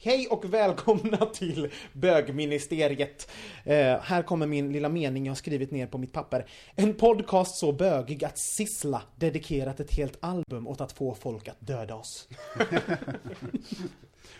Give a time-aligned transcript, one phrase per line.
[0.00, 3.30] hej och välkomna till bögministeriet.
[3.64, 6.46] Eh, här kommer min lilla mening jag har skrivit ner på mitt papper.
[6.74, 11.66] En podcast så bögig att Sissla dedikerat ett helt album åt att få folk att
[11.66, 12.28] döda oss.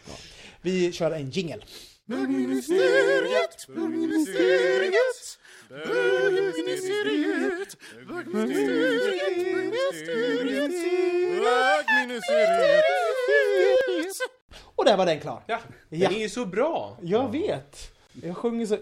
[0.06, 0.14] ja.
[0.60, 1.62] Vi kör en jingle.
[2.04, 5.38] Bögministeriet, bögministeriet,
[5.68, 7.76] bögministeriet,
[8.08, 10.72] bögministeriet, bögministeriet.
[14.74, 15.42] Och där var den klar.
[15.46, 16.08] Ja, Ja.
[16.08, 16.98] den är ju så bra.
[17.02, 17.92] Jag vet.
[18.22, 18.76] Jag sjunger så...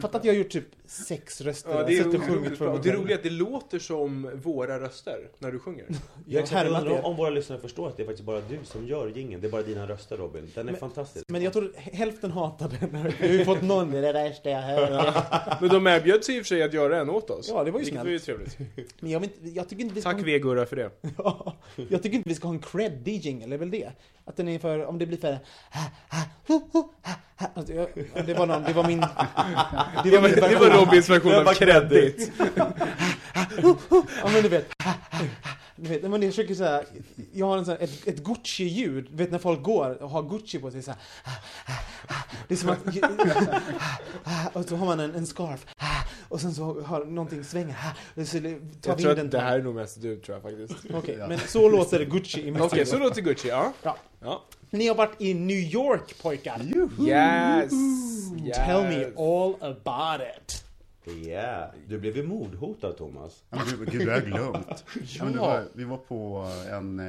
[0.00, 1.70] Fatta att jag har gjort typ sex röster.
[1.70, 4.30] Ja, jag det är och sjungit för Och det roliga är att det låter som
[4.42, 5.86] våra röster när du sjunger.
[6.26, 8.58] Jag Jag har härmat undrar om våra lyssnare förstår att det är faktiskt bara du
[8.64, 9.40] som gör jingeln.
[9.40, 10.50] Det är bara dina röster Robin.
[10.54, 11.24] Den är fantastisk.
[11.28, 13.12] Men jag tror hälften hatar den.
[13.20, 15.14] Jag har ju fått någon, det är det värsta jag hört.
[15.60, 17.48] Men de erbjöd sig i och för sig att göra en åt oss.
[17.48, 18.04] Ja, det var ju Vilket snällt.
[18.06, 18.58] var ju trevligt.
[19.00, 20.90] Men jag, inte- jag tycker inte vi ska Tack ha V-Gurra för det.
[21.18, 21.56] Ja,
[21.88, 23.90] jag tycker inte vi ska ha en creddig jingle, det är väl det?
[24.24, 25.38] Att den är för, om det blir för...
[27.36, 27.72] Alltså,
[28.26, 29.00] det var någon, det var min...
[29.00, 29.06] Det
[30.10, 32.32] Det var, min det var Robins version av var kredit.
[33.56, 34.72] Ja men du vet.
[35.76, 36.82] Du vet, men jag försöker säga,
[37.32, 40.22] jag har en sån, här- ett, ett Gucci-ljud, du vet när folk går och har
[40.22, 41.00] Gucci på sig så här.
[42.48, 42.78] Det är som att,
[44.56, 45.66] och så har man en, en scarf,
[46.28, 47.76] och sen så har någonting svänger,
[48.16, 48.50] och så tar
[48.86, 50.84] Jag tror att det här är nog mest du tror jag faktiskt.
[50.94, 52.88] Okej, men så låter Gucci i mitt Okej, huvud.
[52.88, 53.72] så låter Gucci, ja.
[53.82, 53.96] Ja.
[54.22, 54.42] ja.
[54.74, 56.60] Ni har varit i New York pojkar.
[56.62, 57.72] Yes!
[58.44, 58.56] yes.
[58.56, 60.64] Tell me all about it.
[61.26, 63.44] Ja, du blev ju mordhotad Thomas.
[63.50, 64.84] Ja, men gud, det har jag glömt.
[65.18, 65.24] Ja.
[65.24, 67.06] var, vi var på en, eh,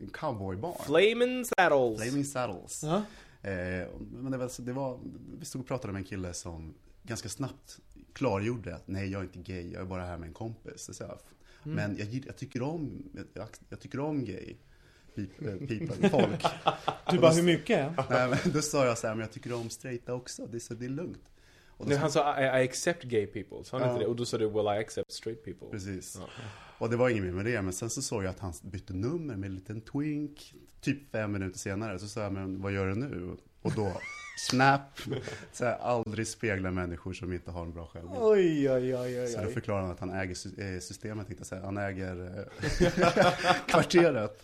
[0.00, 0.76] en cowboybar.
[0.86, 2.02] Flamin' Saddles.
[2.02, 2.82] Flaming Saddles.
[2.82, 2.96] Ja.
[3.50, 4.98] Eh, men det var, det var,
[5.38, 7.78] vi stod och pratade med en kille som ganska snabbt
[8.12, 10.86] klargjorde att nej, jag är inte gay, jag är bara här med en kompis.
[10.86, 11.18] Det sa jag.
[11.62, 13.02] Men jag, jag, tycker om,
[13.34, 14.56] jag, jag tycker om gay
[15.14, 16.44] people, eh, people folk.
[17.10, 17.92] Du bara, hur mycket?
[18.10, 20.60] nej, men då sa jag så här, men jag tycker om straighta också, det är,
[20.60, 21.30] så, det är lugnt.
[21.76, 23.92] Och då han sa I, I accept gay people, sa han Ja.
[23.92, 24.08] inte det?
[24.10, 25.68] Och då sa du Well I accept straight people.
[25.70, 26.16] Precis.
[26.20, 26.28] Ja.
[26.78, 28.92] Och det var inget mer med det, men sen så såg jag att han bytte
[28.94, 30.54] nummer med en liten twink.
[30.80, 33.36] Typ fem minuter senare så sa jag, men vad gör du nu?
[33.62, 33.92] Och då,
[34.48, 35.00] snap!
[35.52, 38.18] Så här, aldrig spegla människor som inte har en bra självbild.
[38.22, 39.52] Oj, oj, oj, oj, Så då oj.
[39.54, 40.36] förklarar han att han äger
[40.74, 41.62] eh, systemet, tänkte jag säga.
[41.64, 44.42] Han äger eh, kvarteret.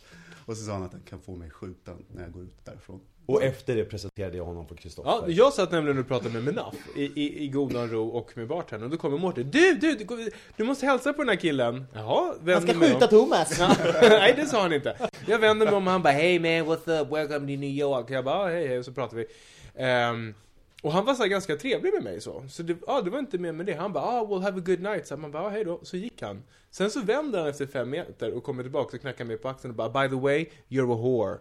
[0.51, 3.01] Och så sa han att han kan få mig skjuten när jag går ut därifrån.
[3.27, 5.11] Och efter det presenterade jag honom för Kristoffer.
[5.11, 8.49] Ja, jag satt nämligen och pratade med Menaf i, i, i godan ro och med
[8.49, 11.85] bartendern och då kommer Mårten Du, du, du, du måste hälsa på den här killen
[11.95, 13.09] Jaha, vänder Han ska skjuta om.
[13.11, 13.59] Thomas.
[13.59, 15.09] Ja, Nej, det sa han inte.
[15.27, 17.13] Jag vänder mig om och han bara Hey man, what's up?
[17.13, 18.11] Welcome to New York.
[18.11, 19.27] Jag bara "Ah, hej hej och så pratar vi.
[19.75, 20.35] Ehm,
[20.83, 22.45] och han var så ganska trevlig med mig så.
[22.49, 23.73] Så det, ah, det var inte mer med det.
[23.75, 25.07] Han bara ah, we'll have a good night.
[25.07, 25.81] Så man bara ah, hej då.
[25.83, 26.43] Så gick han.
[26.73, 29.71] Sen så vänder han efter fem meter och kommer tillbaka och knackar mig på axeln
[29.71, 31.39] och bara by the way, you're a whore.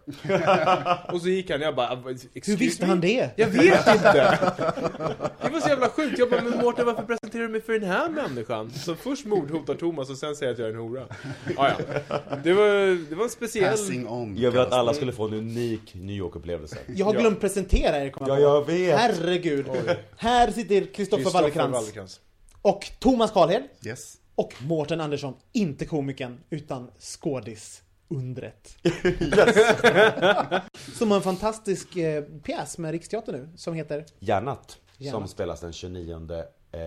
[1.15, 1.61] och så gick han.
[1.61, 1.95] Jag bara
[2.45, 3.29] Hur visste han det?
[3.35, 4.37] Jag vet inte!
[5.41, 6.19] Det var så jävla sjukt.
[6.19, 8.71] Jag bara, men Mårten varför presenterar du mig för den här människan?
[8.71, 11.03] Så först mordhotar Thomas och sen säger att jag är en hora.
[11.57, 12.19] Ah, ja.
[12.43, 13.71] det, var, det var en speciell...
[13.71, 14.37] Passing on.
[14.37, 16.77] Jag vill att alla skulle få en unik New York-upplevelse.
[16.87, 17.19] Jag har Ja.
[17.19, 18.97] glömt presentera er, kommer Ja, jag vet.
[18.99, 19.65] Herregud.
[20.17, 22.19] Här sitter Kristoffer Wallercrantz.
[22.61, 24.15] och Thomas Karlhed Yes.
[24.39, 27.83] Och Mårten Andersson, inte komikern, utan skådis.
[28.07, 28.77] Undret.
[30.93, 35.19] Som har en fantastisk eh, pjäs med Riksteatern nu, som heter Järnat, Järnat.
[35.19, 36.79] som spelas den 29 eh,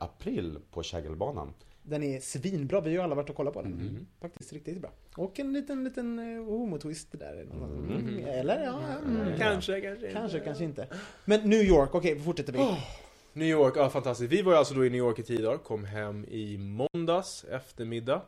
[0.00, 1.54] april på Kägelbanan.
[1.82, 4.06] Den är svinbra, vi har ju alla varit och kollat på den.
[4.20, 4.90] Faktiskt riktigt bra.
[5.16, 7.46] Och en liten, liten eh, homotwist där.
[7.52, 8.24] Mm.
[8.26, 9.38] Eller ja, mm.
[9.38, 10.12] Kanske, kanske.
[10.12, 10.86] kanske, kanske inte.
[11.24, 12.58] Men New York, okej, fortsätter vi.
[13.38, 14.32] New York, ja fantastiskt.
[14.32, 18.22] Vi var alltså då i New York i tio dagar, kom hem i måndags eftermiddag.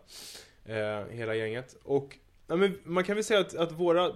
[0.65, 1.77] Eh, hela gänget.
[1.83, 4.13] Och ja, men man kan väl säga att, att våra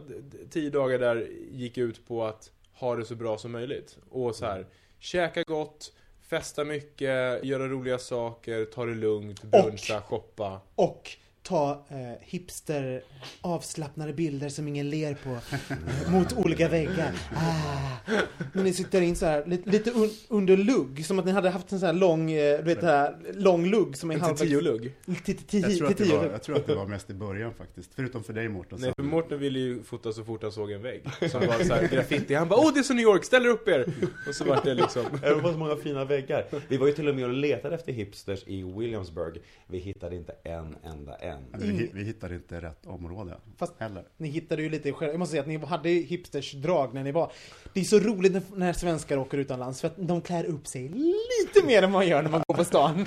[0.50, 3.99] tio dagar där gick ut på att ha det så bra som möjligt.
[4.11, 4.67] Och så här,
[4.99, 5.93] käka gott,
[6.23, 10.61] festa mycket, göra roliga saker, ta det lugnt, bruncha, shoppa.
[10.75, 11.11] Och
[11.44, 13.02] ta eh, hipster
[13.41, 17.12] avslappnade bilder som ingen ler på eh, mot olika väggar.
[17.37, 18.12] Ah.
[18.52, 21.50] Men ni sitter in så här lite, lite un, under lugg, som att ni hade
[21.50, 24.35] haft en sån här lång, eh, du vet det här, lång lugg som är Inte
[24.35, 24.93] tio lugg.
[25.25, 26.32] Till, Jag till, tror, att det tio var, lugg.
[26.32, 27.91] jag tror att det var mest i början faktiskt.
[27.94, 28.79] Förutom för dig Mårten.
[28.81, 31.02] Nej, för Mårten ville ju fota så fort han såg en vägg.
[31.31, 32.35] Som var så här graffiti.
[32.35, 33.87] Han bara åh det är så New York, ställ er upp er!
[34.29, 35.05] Och så var det liksom...
[35.23, 36.46] Det var så många fina väggar.
[36.69, 39.43] Vi var ju till och med och letade efter hipsters i Williamsburg.
[39.67, 41.33] Vi hittade inte en enda en.
[41.50, 44.04] Men vi, vi hittade inte rätt område Fast- heller.
[44.16, 45.12] Ni hittade ju lite själva.
[45.12, 47.32] Jag måste säga att ni hade ju hipstersdrag när ni var.
[47.72, 51.66] Det är så roligt när, svenskar åker utomlands för att de klär upp sig lite
[51.66, 53.06] mer än man gör när man går på stan.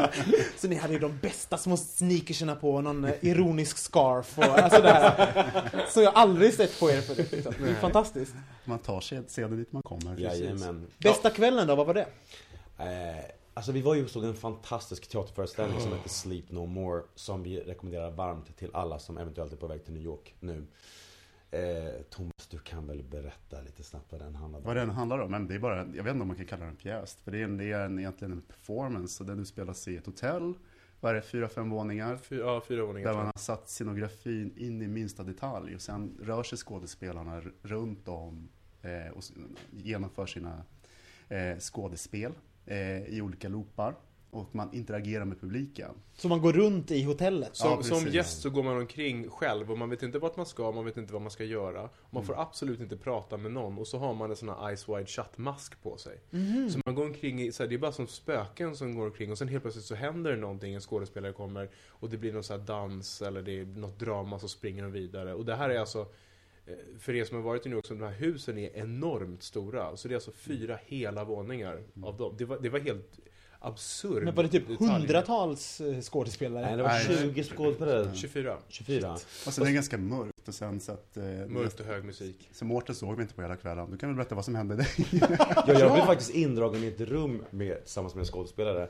[0.56, 4.82] så ni hade ju de bästa små sneakersarna på, någon eh, ironisk scarf och alltså
[4.82, 5.86] det här.
[5.88, 7.32] Så jag aldrig sett på er förut.
[7.32, 7.54] liksom.
[7.62, 8.34] Det är fantastiskt.
[8.64, 10.16] Man tar sig sedan dit man kommer.
[10.18, 10.86] Jajamän.
[10.98, 12.06] Bästa kvällen då, vad var det?
[12.78, 17.02] Eh, alltså vi var ju och såg en fantastisk teaterföreställning som heter Sleep No More.
[17.14, 20.66] Som vi rekommenderar varmt till alla som eventuellt är på väg till New York nu.
[21.50, 24.64] Eh, Thomas, du kan väl berätta lite snabbt vad den handlar om?
[24.64, 25.30] Vad den handlar om?
[25.30, 27.18] Men det är bara, jag vet inte om man kan kalla den en pjäs.
[27.24, 29.22] För det är, en, det är en, egentligen en performance.
[29.22, 30.54] Och den utspelas i ett hotell.
[31.00, 31.22] Vad är det?
[31.22, 32.16] Fyra, fem våningar.
[32.16, 35.74] Fy, ja, fyra våningar Där man har satt scenografin in i minsta detalj.
[35.74, 38.48] Och sen rör sig skådespelarna runt om
[38.82, 39.22] eh, och
[39.70, 40.64] genomför sina
[41.28, 42.32] eh, skådespel
[42.66, 43.94] eh, i olika loopar.
[44.34, 45.90] Och man interagerar med publiken.
[46.12, 47.56] Så man går runt i hotellet?
[47.56, 50.46] Som, Ja, som gäst så går man omkring själv och man vet inte vart man
[50.46, 51.80] ska, man vet inte vad man ska göra.
[51.82, 52.24] Man Mm.
[52.26, 55.06] får absolut inte prata med någon och så har man en sån här Ice Wide
[55.06, 56.20] Shut-mask på sig.
[56.30, 56.70] Mhm.
[56.70, 59.30] Så man går omkring i, så här, det är bara som spöken som går omkring
[59.32, 62.44] och sen helt plötsligt så händer det någonting, en skådespelare kommer och det blir någon
[62.44, 65.34] så här dans eller det är något drama så springer de vidare.
[65.34, 66.06] Och det här är alltså
[66.98, 69.96] för er som har varit i New York, så de här husen är enormt stora.
[69.96, 72.34] Så det är alltså fyra hela våningar av dem.
[72.38, 73.18] Det var, det var helt
[73.58, 74.90] absurd Men var det typ detalj.
[74.90, 76.64] hundratals eh, skådespelare?
[76.66, 77.18] Nej, det var Nej.
[77.34, 78.10] 20 skådespelare.
[78.14, 78.56] 24.
[78.68, 79.12] 24.
[79.46, 80.48] Och sen är det ganska mörkt.
[80.48, 81.16] Och sen så att...
[81.16, 82.48] Eh, Mörkt och hög musik.
[82.52, 83.90] Så Mårten såg vi inte på hela kvällen.
[83.90, 84.86] Du kan väl berätta vad som hände dig?
[85.20, 88.88] Ja, jag blev faktiskt indragen i ett rum med, tillsammans med en skådespelare.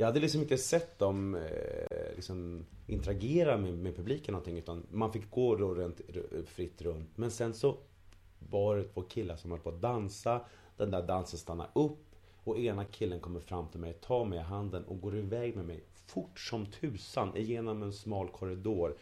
[0.00, 5.12] Jag hade liksom inte sett dem eh, liksom, interagera med, med publiken någonting utan man
[5.12, 6.00] fick gå då runt,
[6.46, 7.10] fritt runt.
[7.16, 7.76] Men sen så
[8.38, 10.40] var det två killar som höll på att dansa.
[10.76, 11.98] Den där dansen stannar upp
[12.44, 15.64] och ena killen kommer fram till mig, tar mig i handen och går iväg med
[15.64, 18.96] mig fort som tusan igenom en smal korridor.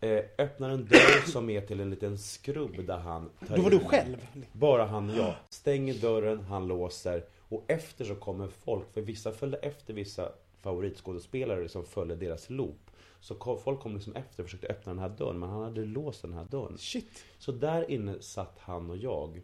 [0.00, 3.78] Eh, öppnar en dörr som är till en liten skrubb där han Då var du
[3.78, 4.26] själv?
[4.52, 5.34] Bara han och jag.
[5.48, 7.24] Stänger dörren, han låser.
[7.48, 12.90] Och efter så kommer folk, för vissa följde efter vissa favoritskådespelare som följde deras loop.
[13.20, 15.84] Så kom, folk kom liksom efter och försökte öppna den här dörren, men han hade
[15.84, 16.78] låst den här dörren.
[16.78, 17.24] Shit.
[17.38, 19.42] Så där inne satt han och jag.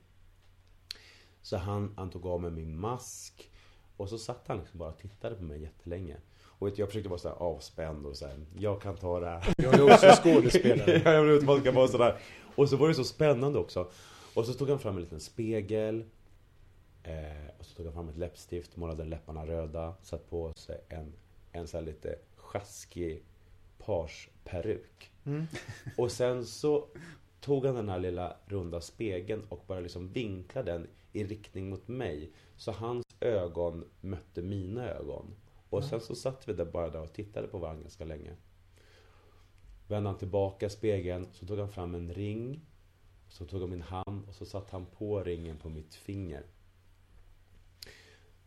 [1.43, 3.51] Så han, han tog av mig min mask.
[3.97, 6.17] Och så satt han liksom bara och tittade på mig jättelänge.
[6.43, 9.55] Och jag försökte vara så här avspänd och så här, jag kan ta det här.
[9.57, 11.03] Jag är också skådespelare.
[11.05, 12.19] Ja, jag det ska vara sådär.
[12.57, 13.91] Och så var det så spännande också.
[14.35, 16.05] Och så tog han fram en liten spegel.
[17.05, 21.13] Eh, och så tog han fram ett läppstift, målade läpparna röda, satt på sig en,
[21.53, 23.25] en så här lite sjaskig
[23.79, 25.13] parsperuk.
[25.25, 25.47] Mm.
[25.97, 26.89] Och sen så
[27.41, 31.89] tog han den här lilla runda spegeln och bara liksom vinklade den i riktning mot
[31.89, 32.31] mig.
[32.57, 35.35] Så hans ögon mötte mina ögon.
[35.71, 38.37] Och sen så satt vi där bara där och tittade på varandra ganska länge.
[39.89, 42.61] Vände han tillbaka spegeln, så tog han fram en ring.
[43.29, 46.47] Så tog han min hand och så satte han på ringen på mitt finger.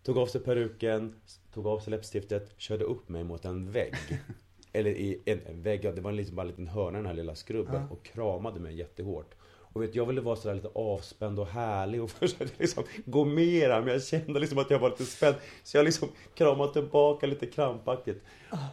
[0.08, 1.16] Tog av sig peruken,
[1.54, 3.94] tog av sig läppstiftet, körde upp mig mot en vägg.
[4.74, 7.06] Eller i en, en vägg, ja, det var liksom bara en liten hörna i den
[7.06, 7.88] här lilla skrubben.
[7.90, 9.36] Och kramade mig jättehårt.
[9.44, 13.70] Och vet, jag ville vara sådär lite avspänd och härlig och försökte liksom gå med
[13.70, 15.36] Men jag kände liksom att jag var lite spänd.
[15.64, 18.24] Så jag liksom kramade tillbaka lite krampaktigt.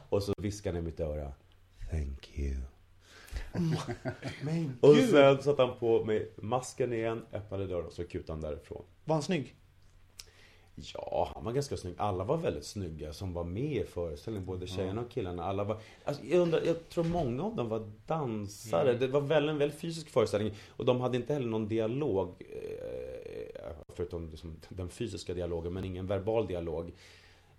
[0.08, 1.32] Och så viskade han i mitt öra.
[1.90, 2.56] Thank you.
[4.42, 8.40] Men Och sen satte han på mig masken igen, öppnade dörren och så kutade han
[8.40, 8.84] därifrån.
[9.04, 9.56] Var han snygg?
[10.74, 11.94] Ja, han var ganska snygg.
[11.98, 14.46] Alla var väldigt snygga som var med i föreställningen.
[14.46, 15.44] Både tjejerna och killarna.
[15.44, 18.94] Alla var, alltså, jag, undrar, jag tror många av dem var dansare.
[18.94, 20.54] Det var väl en väldigt fysisk föreställning.
[20.68, 22.28] Och de hade inte heller någon dialog.
[22.38, 26.92] Eh, förutom liksom den fysiska dialogen, men ingen verbal dialog.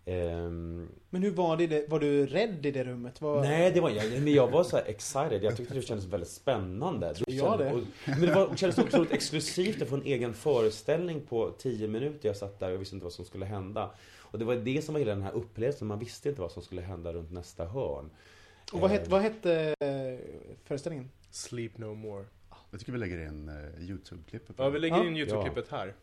[0.06, 1.90] Ehm, Men hur var det?
[1.90, 3.22] Var du rädd i det rummet?
[3.22, 3.42] Var...
[3.42, 4.12] Nej, det var jag.
[4.22, 5.44] Men jag var så här excited.
[5.44, 7.14] Jag tyckte det kändes väldigt spännande.
[7.14, 7.74] Tror jag det?
[7.74, 11.88] Och, men det, var, det kändes otroligt exklusivt att få en egen föreställning på 10
[11.88, 12.30] minuter.
[12.30, 13.92] Jag satt där och visste inte vad som skulle hända.
[14.20, 15.88] Och det var det som var hela den här upplevelsen.
[15.88, 18.10] Man visste inte vad som skulle hända runt nästa hörn.
[18.74, 20.20] Och vad Eh, hette, vad hette eh,
[20.64, 21.10] föreställningen?
[21.30, 22.26] Sleep no more.
[22.72, 24.56] Jag tycker vi lägger in uh, YouTube-klippet.
[24.58, 25.94] Ja, vi lägger in YouTube-klippet här.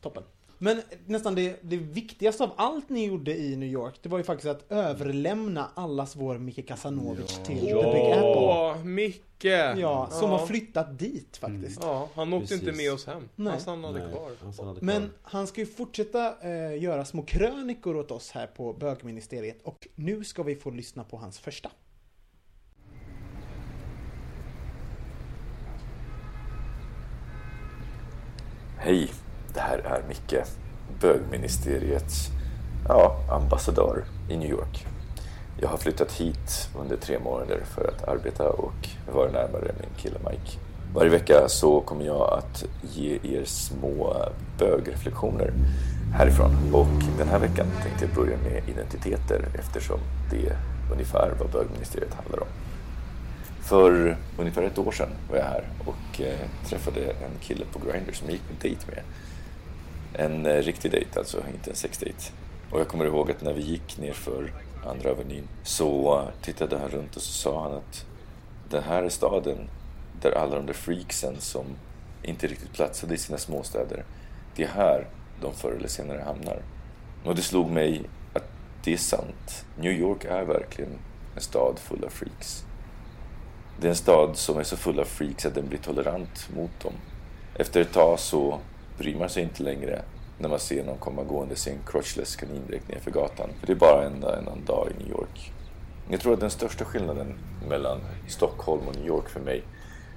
[0.00, 0.22] Toppen.
[0.58, 4.24] Men nästan det, det viktigaste av allt ni gjorde i New York, det var ju
[4.24, 8.24] faktiskt att överlämna allas vår Micke Kasanovic till The Big Apple.
[8.24, 9.44] Åh, Micke!
[9.76, 11.78] Ja, som har flyttat dit faktiskt.
[11.82, 12.62] Ja, han åkte Precis.
[12.68, 13.28] inte med oss hem.
[13.36, 13.50] Nej.
[13.50, 14.30] Han stannade Nej, kvar.
[14.42, 14.86] han stannade kvar.
[14.86, 19.88] Men han ska ju fortsätta eh, göra små krönikor åt oss här på bögministeriet och
[19.94, 21.70] nu ska vi få lyssna på hans första.
[28.78, 29.10] Hej,
[29.54, 30.42] det här är Micke,
[31.00, 32.28] bögministeriets
[32.88, 34.86] ja, ambassadör i New York.
[35.60, 40.18] Jag har flyttat hit under tre månader för att arbeta och vara närmare min kille
[40.30, 40.58] Mike.
[40.94, 44.16] Varje vecka så kommer jag att ge er små
[44.58, 45.52] bögreflektioner
[46.12, 46.50] härifrån.
[46.72, 50.56] Och den här veckan tänkte jag börja med identiteter eftersom det är
[50.92, 52.48] ungefär vad bögministeriet handlar om.
[53.60, 58.12] För ungefär ett år sedan var jag här och eh, träffade en kille på Grindr
[58.12, 59.02] som jag gick på dejt med.
[60.14, 62.32] En eh, riktig dejt alltså, inte en sexdejt.
[62.70, 64.52] Och jag kommer ihåg att när vi gick ner för
[64.86, 68.06] andra avenyn så tittade han runt och så sa han att
[68.68, 69.68] den här är staden
[70.20, 71.64] där alla de där freaksen som
[72.22, 74.04] inte riktigt platsade i sina småstäder,
[74.56, 75.06] det är här
[75.40, 76.62] de förr eller senare hamnar.
[77.24, 78.02] Och det slog mig
[78.32, 78.44] att
[78.84, 79.64] det är sant.
[79.78, 80.98] New York är verkligen
[81.34, 82.64] en stad full av freaks.
[83.80, 86.80] Det är en stad som är så full av freaks att den blir tolerant mot
[86.82, 86.92] dem.
[87.54, 88.60] Efter ett tag så
[88.98, 90.02] bryr man sig inte längre
[90.38, 93.50] när man ser någon komma gående i en crotchless kanindräkt nerför gatan.
[93.60, 95.52] För det är bara en, en, en dag i New York.
[96.08, 97.34] Jag tror att den största skillnaden
[97.68, 99.62] mellan Stockholm och New York för mig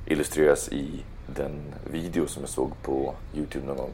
[0.06, 1.04] illustreras i
[1.36, 3.92] den video som jag såg på Youtube någon gång.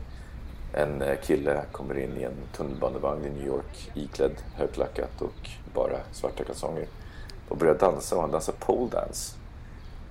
[0.74, 5.98] En eh, kille kommer in i en tunnelbanevagn i New York iklädd högklackat och bara
[6.12, 6.88] svarta kalsonger
[7.50, 9.36] och börjar dansa och han dansar pole dance.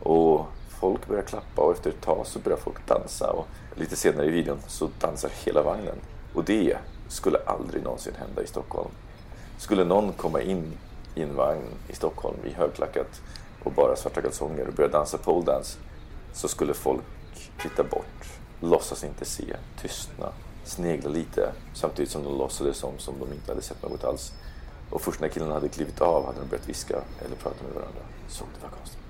[0.01, 0.47] Och
[0.83, 4.31] folk börjar klappa och efter ett tag så börjar folk dansa och lite senare i
[4.31, 5.97] videon så dansar hela vagnen.
[6.35, 6.77] Och det
[7.09, 8.91] skulle aldrig någonsin hända i Stockholm.
[9.59, 10.73] Skulle någon komma in
[11.15, 13.23] i en vagn i Stockholm i högklackat
[13.65, 15.79] och bara svarta kalsonger och börja dansa poledance
[16.33, 17.05] så skulle folk
[17.63, 18.27] titta bort,
[18.61, 20.33] låtsas inte se, tystna,
[20.65, 24.33] snegla lite samtidigt som de låtsades som, som de inte hade sett något alls.
[24.91, 26.97] Och först när killarna hade klivit av hade de börjat viska
[27.27, 28.01] eller prata med varandra.
[28.29, 29.02] Så det var konstigt.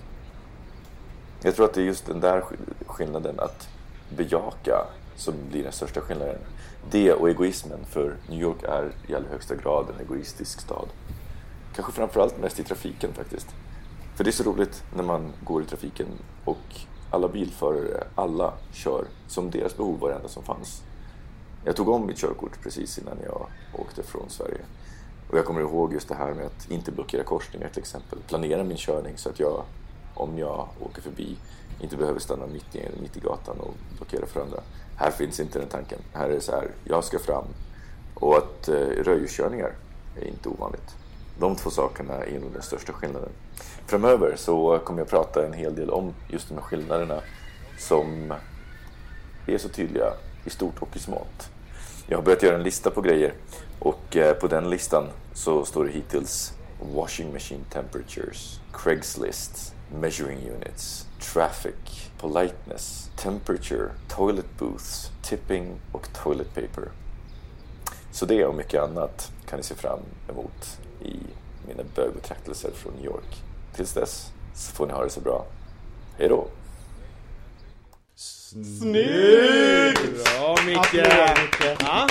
[1.43, 2.45] Jag tror att det är just den där
[2.87, 3.69] skillnaden att
[4.17, 6.39] bejaka som blir den största skillnaden.
[6.91, 10.89] Det och egoismen, för New York är i allra högsta grad en egoistisk stad.
[11.75, 13.47] Kanske framförallt mest i trafiken faktiskt.
[14.17, 16.07] För det är så roligt när man går i trafiken
[16.45, 16.81] och
[17.11, 20.83] alla bilförare, alla kör som deras behov var det enda som fanns.
[21.65, 24.61] Jag tog om mitt körkort precis innan jag åkte från Sverige.
[25.31, 28.19] Och jag kommer ihåg just det här med att inte blockera korsningar till exempel.
[28.29, 29.63] Planera min körning så att jag,
[30.15, 31.37] om jag åker förbi,
[31.81, 34.61] inte behöver stanna mitt i, mitt i gatan och blockera för andra.
[34.97, 35.99] Här finns inte den tanken.
[36.13, 37.45] Här är det så här, jag ska fram.
[38.15, 39.73] Och att eh, rödljuskörningar
[40.21, 40.97] är inte ovanligt.
[41.39, 43.31] De två sakerna är nog den största skillnaden.
[43.87, 47.21] Framöver så kommer jag prata en hel del om just de här skillnaderna
[47.79, 48.35] som
[49.47, 50.13] är så tydliga
[50.45, 51.51] i stort och i smått.
[52.07, 53.33] Jag har börjat göra en lista på grejer
[53.79, 56.53] och eh, på den listan så står det hittills
[56.95, 66.89] washing machine temperatures, Craigslist, measuring units, traffic, politeness, temperature, toilet booths, tipping och toilet paper.
[68.13, 71.17] Så det och mycket annat kan ni se fram emot i
[71.69, 73.43] mina bögbetraktelser från New York.
[73.75, 75.47] Tills dess så får ni ha det så bra.
[76.19, 76.47] Hej då!
[78.15, 80.25] Snyggt!
[80.25, 80.79] Bra Micke!
[80.79, 81.77] Applåd, Micke.
[81.81, 82.09] Ja,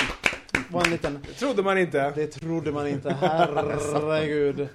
[0.70, 1.18] Var en liten...
[1.38, 2.12] trodde man inte.
[2.14, 4.68] Det trodde man inte, herregud.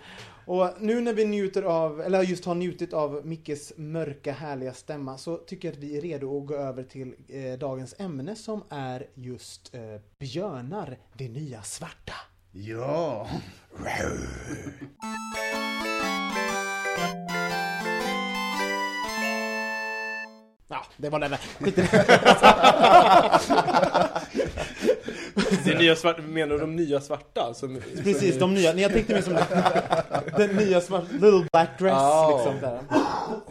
[0.47, 5.17] Och nu när vi njuter av, eller just har njutit av Mickes mörka härliga stämma
[5.17, 8.63] så tycker jag att vi är redo att gå över till eh, dagens ämne som
[8.69, 9.81] är just eh,
[10.19, 12.13] björnar, det nya svarta.
[12.51, 13.27] Ja!
[20.67, 21.39] Ja, det var det där.
[25.65, 25.71] Det.
[25.71, 27.53] Det nya svarta, menar du de nya svarta?
[27.53, 28.73] Som, Precis, de nya.
[28.73, 29.37] Jag tänkte mer som
[30.37, 32.35] den nya svarta, little black dress Oh.
[32.35, 32.61] liksom.
[32.61, 32.79] Där.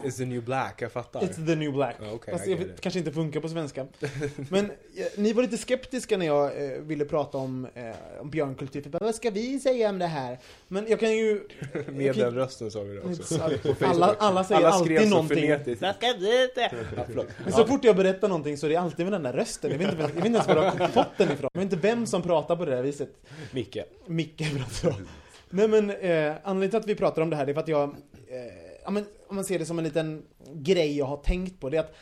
[0.07, 1.19] Is the new black, jag fattar.
[1.21, 1.95] It's the new black.
[2.01, 2.81] Ja, okej, Fast it.
[2.81, 3.85] kanske inte funkar på svenska.
[4.49, 4.71] Men
[5.15, 8.81] ni var lite skeptiska när jag eh, ville prata om, eh, om björnkultur.
[8.81, 10.37] För bara, Vad ska vi säga om det här?
[10.67, 11.47] Men jag kan ju...
[11.87, 13.41] Med jag kan- den rösten sa vi det också.
[13.81, 15.49] alla, alla säger Alla alltid så någonting.
[15.49, 16.69] Vad ska säga?
[16.95, 17.27] Ja, förlåt.
[17.43, 19.71] Men så fort jag berättar någonting så är det alltid med den där rösten.
[19.71, 21.49] Jag vet inte, jag vet inte ens var jag har fått den ifrån.
[21.53, 23.09] Jag vet inte vem som pratar på det där viset.
[23.51, 23.77] Micke.
[24.05, 25.07] Micke pratar om.
[25.49, 27.67] Nej men eh, anledningen till att vi pratar om det här det är för att
[27.67, 28.37] jag, eh,
[28.83, 31.77] ja, men, om man ser det som en liten grej jag har tänkt på, det
[31.77, 31.95] är att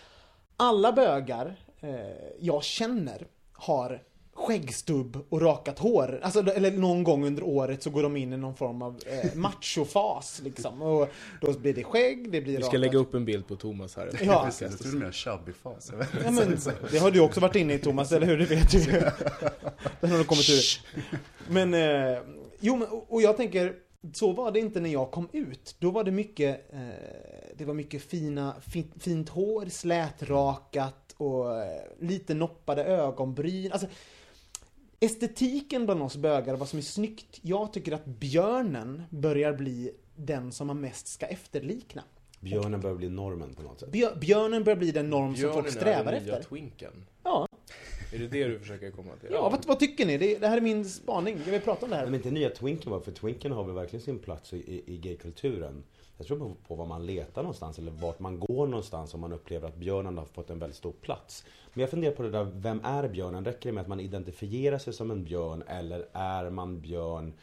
[0.57, 1.89] alla bögar eh,
[2.39, 4.01] jag känner har
[4.35, 6.19] skäggstubb och rakat hår.
[6.23, 9.35] Alltså, eller någon gång under året så går de in i någon form av eh,
[9.35, 10.81] machofas liksom.
[10.81, 11.09] Och
[11.41, 12.79] då blir det skägg, det blir Vi ska rakat.
[12.79, 14.19] lägga upp en bild på Thomas här.
[14.23, 14.43] Ja.
[14.45, 15.89] Precis, jag trodde chubby-fas.
[15.91, 16.25] Jag vet inte.
[16.25, 16.57] Ja, men,
[16.91, 18.37] det har du också varit inne i Thomas, eller hur?
[18.37, 18.91] Det vet du ju.
[20.01, 20.63] Den har du kommit ur.
[21.49, 22.19] Men, eh,
[22.59, 23.73] jo, men, och jag tänker,
[24.13, 25.75] så var det inte när jag kom ut.
[25.79, 26.79] Då var det mycket, eh,
[27.57, 33.71] det var mycket fina, fint, fint hår, slätrakat och eh, lite noppade ögonbryn.
[33.71, 33.87] Alltså,
[34.99, 37.39] estetiken bland oss bögar, vad som är snyggt.
[37.41, 42.03] Jag tycker att björnen börjar bli den som man mest ska efterlikna.
[42.39, 43.91] Björnen börjar bli normen på något sätt.
[43.91, 46.49] Björ, björnen börjar bli den norm som Björnen folk är strävar den nya efter.
[46.49, 47.05] twinken.
[47.23, 47.47] Ja,
[48.13, 49.29] Är det det du försöker komma till?
[49.31, 50.17] ja vad, vad tycker ni?
[50.17, 51.37] Det, det här är min spaning.
[51.45, 52.05] Jag vill prata om det här.
[52.05, 54.97] Men inte nya Twinken var, för Twinken har väl verkligen sin plats i, i, i
[54.97, 55.83] gaykulturen.
[56.17, 59.33] Jag tror på, på var man letar någonstans eller vart man går någonstans om man
[59.33, 61.45] upplever att björnen har fått en väldigt stor plats.
[61.73, 63.45] Men jag funderar på det där, vem är björnen?
[63.45, 67.33] Räcker det med att man identifierar sig som en björn eller är man björn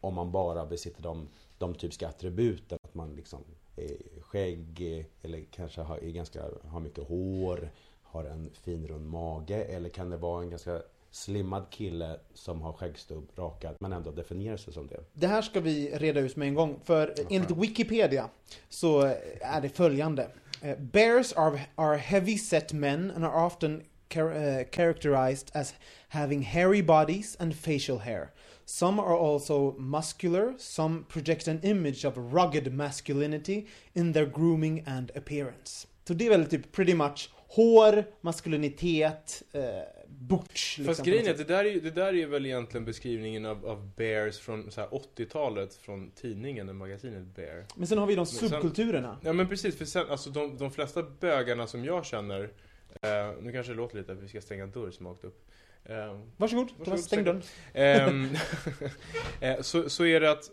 [0.00, 2.78] om man bara besitter de, de typiska attributen?
[2.82, 3.40] Att man liksom
[3.76, 7.70] är skägg eller kanske har, är ganska, har mycket hår,
[8.02, 10.82] har en fin rund mage eller kan det vara en ganska
[11.16, 15.00] slimmad kille som har skäggstubb rakad men ändå definierar sig som det?
[15.12, 16.80] Det här ska vi reda ut med en gång.
[16.84, 18.28] För enligt Wikipedia
[18.68, 19.00] så
[19.40, 20.28] är det följande.
[20.62, 25.74] Eh, Bears are, are heavy set men and are often char- eh, characterized as
[26.08, 28.28] having hairy bodies and facial hair.
[28.64, 35.10] Some are also muscular, some project an image of rugged masculinity in their grooming and
[35.16, 35.86] appearance.
[36.08, 39.62] Så det är väl typ pretty much hår, maskulinitet, eh,
[40.18, 40.78] butch.
[40.78, 43.66] Liksom, Fast grejen är att det där är, det där är väl egentligen beskrivningen av,
[43.66, 47.64] av Bears från så här 80-talet från tidningen, och magasinet Bear.
[47.76, 49.18] Men sen har vi de sen- subkulturerna.
[49.24, 52.42] Ja men precis, för sen, alltså de, de flesta bögarna som jag känner,
[53.02, 55.50] eh, nu kanske det låter lite att vi ska stänga en dörr som åkt upp.
[55.84, 57.42] Eh, Varsågod, Thomas, stäng dörren.
[57.74, 58.28] Ehm,
[59.40, 60.50] eh, så, så är det att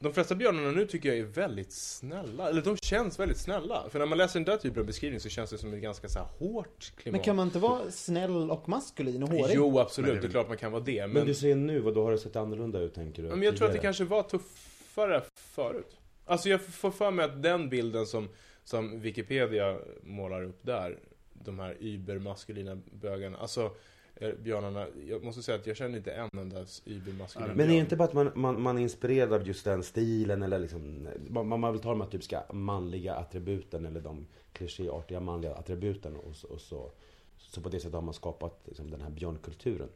[0.00, 3.88] de flesta björnarna nu tycker jag är väldigt snälla, eller de känns väldigt snälla.
[3.90, 6.08] För när man läser den där typen av beskrivning så känns det som ett ganska
[6.08, 7.12] så här hårt klimat.
[7.12, 9.56] Men kan man inte vara snäll och maskulin och hårig?
[9.56, 11.00] Jo absolut, det- det är klart man kan vara det.
[11.00, 13.28] Men, Men, du säger nu, vad då har det sett annorlunda ut tänker du?
[13.28, 15.96] men jag tror att det kanske var tuffare förut.
[16.24, 18.28] Alltså jag får för mig att den bilden som,
[18.64, 20.98] som Wikipedia målar upp där,
[21.32, 23.70] de här übermaskulina bögarna, alltså
[24.42, 27.96] björnarna, jag måste säga att jag känner inte en enda übermaskulin Men är det inte
[27.96, 31.72] bara att man, man, man är inspirerad av just den stilen eller liksom Man, man
[31.72, 36.60] vill ta de här typiska manliga attributen eller de klichéartiga manliga attributen och, så- och
[36.60, 36.90] så
[37.38, 39.88] Så på det sättet har man skapat liksom, den här björnkulturen.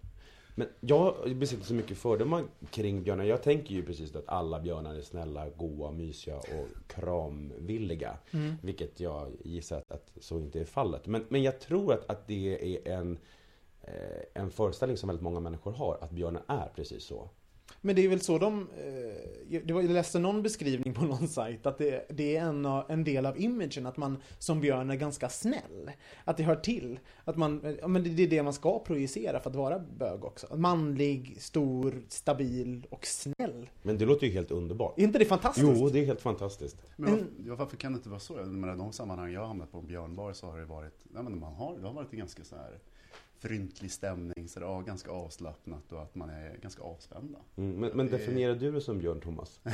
[0.54, 3.24] Men jag besitter så mycket fördomar kring björnar.
[3.24, 8.54] Jag tänker ju precis att alla björnar är snälla, goa, mysiga och kramvilliga Mm.
[8.62, 11.06] Vilket jag gissar att, att så inte är fallet.
[11.06, 13.18] Men, men jag tror att, att det är en eh,
[14.34, 17.30] en föreställning som väldigt många människor har, att björnen är precis så.
[17.80, 18.68] Men det är väl så de...
[18.78, 22.66] Eh, det var, jag läste någon beskrivning på någon sajt att det, det är en,
[22.66, 25.90] av- en del av imagen att man som björn är ganska snäll.
[26.24, 26.98] Att det hör till.
[27.24, 30.56] Att man, men det, är det man ska projicera för att vara bög också.
[30.56, 33.70] Manlig, stor, stabil och snäll.
[33.82, 34.98] Men det låter ju helt underbart.
[34.98, 35.78] Är inte det fantastiskt?
[35.80, 36.76] Jo, det är helt fantastiskt.
[36.96, 38.36] Men varför, varför kan det inte vara så?
[38.36, 41.22] Jag menar, de sammanhang jag har hamnat på en björnbar så har det varit, ja,
[41.22, 42.78] men man har, det har varit ganska så här
[43.42, 47.38] fryntlig stämning, så det är ganska avslappnat och att man är ganska avspända.
[47.56, 49.60] Mm, men, men definierar du det som björn, Thomas?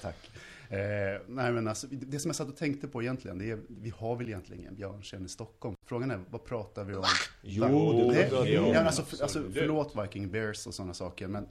[0.00, 0.30] Tack.
[0.68, 3.90] Eh, nej men alltså, det som jag satt och tänkte på egentligen, det är, vi
[3.90, 5.76] har väl egentligen ingen björntjänst i Stockholm.
[5.84, 7.04] Frågan är, vad pratar vi om?
[7.42, 11.48] Jo, det, ja, alltså, för, alltså, förlåt Viking Bears och sådana saker, men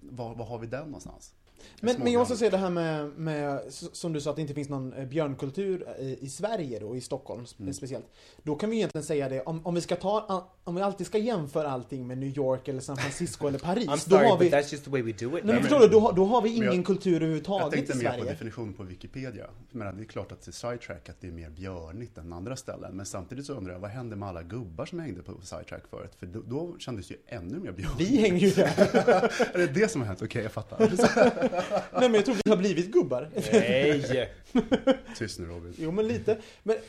[0.00, 1.34] var, var har vi den någonstans?
[1.80, 3.60] Men, men jag måste säga det här med, med,
[3.92, 7.00] som du sa, att det inte finns någon eh, björnkultur i, i Sverige då, i
[7.00, 7.74] Stockholm Mm.
[7.74, 8.06] speciellt.
[8.42, 11.18] Då kan vi egentligen säga det, om, om vi ska ta, om vi alltid ska
[11.18, 13.86] jämföra allting med New York eller San Francisco eller Paris.
[13.88, 15.44] I'm då sorry, har vi, but that's just the way we do it.
[15.44, 17.96] nej, men förstår du, då, då har vi ingen jag- kultur Jag överhuvudtaget i tänkte
[17.96, 18.30] mer på Sverige.
[18.30, 19.46] definition på Wikipedia.
[19.70, 22.96] Men det är klart att Sidetrack att det är mer björnigt än andra ställen.
[22.96, 26.12] Men samtidigt så undrar jag, vad hände med alla gubbar som hängde på Sidetrack förut?
[26.18, 28.00] För då, då kändes det ju ännu mer björnigt.
[28.10, 28.66] Vi hänger ju där.
[29.54, 30.22] Är det det som har hänt?
[30.22, 30.78] Okej, jag fattar.
[31.92, 33.28] Nej men jag tror vi har blivit gubbar.
[33.52, 34.30] Nej!
[35.16, 35.74] Tyst nu Robin.
[35.78, 36.38] Jo men lite.
[36.62, 36.82] Men eh,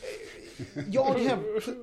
[0.92, 1.16] jag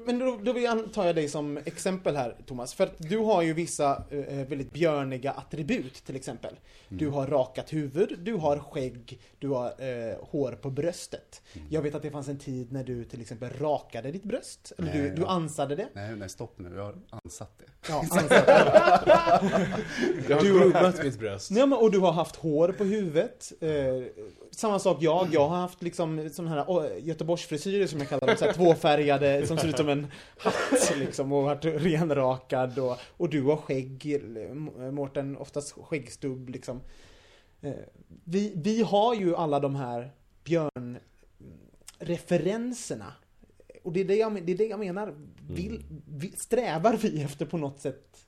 [0.07, 2.75] Men då, då vill jag dig som exempel här Thomas.
[2.75, 6.55] För att du har ju vissa eh, väldigt björniga attribut till exempel.
[6.89, 11.43] Du har rakat huvud, du har skägg, du har eh, hår på bröstet.
[11.71, 14.73] Jag vet att det fanns en tid när du till exempel rakade ditt bröst.
[14.79, 15.29] Eller du, Nej, du ja.
[15.29, 15.89] ansade det.
[15.93, 16.73] Nej, nej, stopp nu.
[16.77, 16.95] Jag har
[17.25, 17.65] ansatt det.
[17.89, 19.69] Ja, ansade det.
[20.29, 21.51] Jag har Du- groomat mitt bröst.
[21.51, 23.53] Nej, men, och du har haft hår hår på huvudet.
[23.61, 24.03] Eh,
[24.51, 25.29] samma sak jag.
[25.33, 28.37] Jag har haft liksom sån här Göteborgsfrisyrer som jag kallar dem.
[28.37, 30.07] Så här, tvåfärgade som ser ut som en
[30.39, 31.33] hatt liksom.
[31.33, 32.79] Och varit renrakad.
[32.79, 34.23] Och, och du har skägg,
[34.93, 35.37] Mårten.
[35.37, 36.81] Oftast skäggstubb liksom.
[37.61, 37.73] Eh,
[38.25, 40.13] vi, vi har ju alla de här
[40.45, 43.13] björnreferenserna.
[43.83, 45.15] Och det är det jag, det är det jag menar.
[45.51, 48.27] Vill, vill, strävar vi efter på något sätt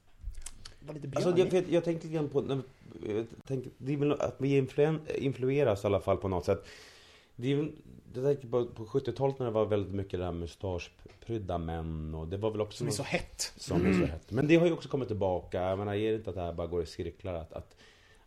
[0.87, 1.55] vara lite Alltså, björnig?
[1.55, 2.62] jag, jag, jag tänkte lite grann på, när-
[3.09, 6.64] jag tänker, det är väl att vi influen, influeras i alla fall på något sätt.
[7.37, 7.70] Det är,
[8.14, 12.29] jag tänker på, på 70-talet när det var väldigt mycket det här mustaschprydda män och
[12.29, 13.53] det var väl också Som är så hett.
[13.57, 14.31] som är så hett.
[14.31, 15.61] Men det har ju också kommit tillbaka.
[15.62, 17.35] Jag menar, är det inte att det här bara går i cirklar?
[17.35, 17.77] Att, att,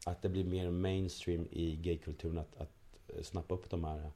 [0.06, 4.12] att det blir mer mainstream i gaykulturen att, att snappa upp de här,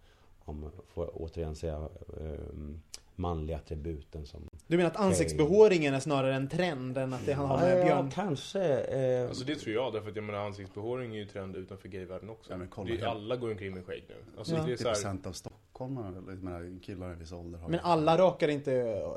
[0.46, 2.82] om får återigen säga, um,
[3.16, 4.48] manliga attributen som...
[4.68, 8.12] Du menar att ansiktsbehåringen är snarare en trend än att det har med ja, björn...
[8.12, 8.62] kanske.
[8.80, 12.30] Eh, Alltså det tror jag, därför att jag menar ansiktsbehåring är ju trend utanför gayvärlden
[12.30, 12.52] också.
[12.52, 14.16] Ja, men kolla det alla går omkring med skägg nu.
[14.38, 14.64] Alltså Ja.
[14.66, 18.18] det är så här, 90% av stockholmarna, menar, killar i viss ålder har Men alla
[18.18, 18.72] rakar inte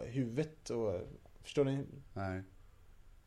[0.06, 1.00] huvudet och...
[1.42, 1.84] Förstår ni?
[2.12, 2.42] Nej.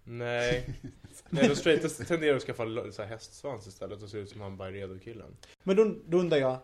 [0.03, 0.69] Nej.
[1.29, 4.57] Nej, de straightas tenderar att skaffa så här hästsvans istället och se ut som han
[4.57, 5.35] Byredo-killen.
[5.63, 6.57] Men då, då undrar jag...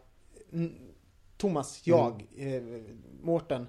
[0.51, 0.75] mm,
[1.37, 2.63] Thomas, jag, eh,
[3.21, 3.67] Mårten.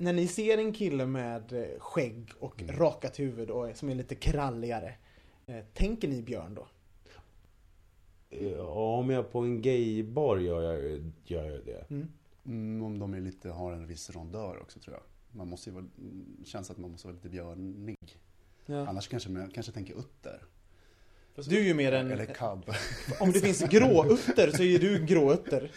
[0.00, 4.14] När ni ser en kille med eh, skägg och rakat huvud och som är lite
[4.14, 4.94] kralligare.
[5.46, 6.66] Eh, tänker ni Björn då?
[8.30, 11.84] ja, om jag på en gaybar gör jag, gör jag det.
[12.44, 15.02] Mm, om de är lite, har en viss rondör också tror jag.
[15.38, 18.20] Man måste ju vara, mm, känns att man måste vara lite björnig.
[18.66, 18.86] Ja.
[18.88, 20.44] Annars kanske man kanske tänker utter.
[21.34, 22.10] Du är ju mer en...
[22.10, 22.74] Eller cub.
[23.20, 25.70] Om det finns gråutter så är du en gråutter.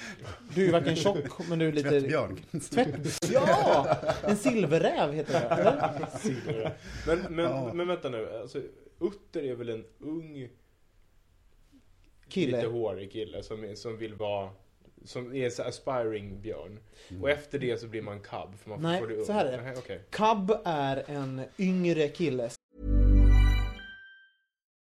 [0.55, 1.89] Du är ju varken tjock men du är lite...
[1.89, 2.39] Tvättbjörn.
[2.71, 3.31] Tvätt...
[3.33, 3.97] Ja!
[4.23, 6.71] En silverräv heter det, eller?
[7.07, 7.73] Men, men, Ja.
[7.73, 8.61] men vänta nu, alltså,
[8.99, 10.51] Utter är väl en ung, lite
[12.29, 12.67] Kille.
[12.67, 14.49] hårig kille som, som vill vara
[15.05, 16.79] som är en så aspiring björn.
[17.21, 18.57] Och efter det så blir man cub.
[18.59, 19.25] För man Nej, får det ung.
[19.25, 19.99] så här är det.
[20.09, 22.49] Cub är en yngre kille.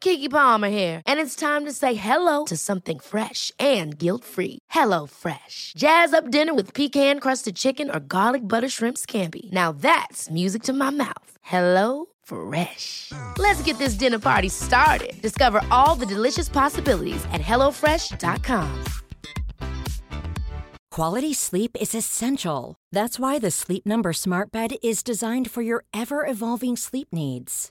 [0.00, 4.58] Kiki Palmer here, and it's time to say hello to something fresh and guilt-free.
[4.70, 5.72] Hello Fresh.
[5.76, 9.50] Jazz up dinner with pecan-crusted chicken or garlic butter shrimp scampi.
[9.52, 11.30] Now that's music to my mouth.
[11.42, 13.12] Hello Fresh.
[13.38, 15.20] Let's get this dinner party started.
[15.22, 18.84] Discover all the delicious possibilities at hellofresh.com.
[20.90, 22.74] Quality sleep is essential.
[22.90, 27.70] That's why the Sleep Number Smart Bed is designed for your ever evolving sleep needs.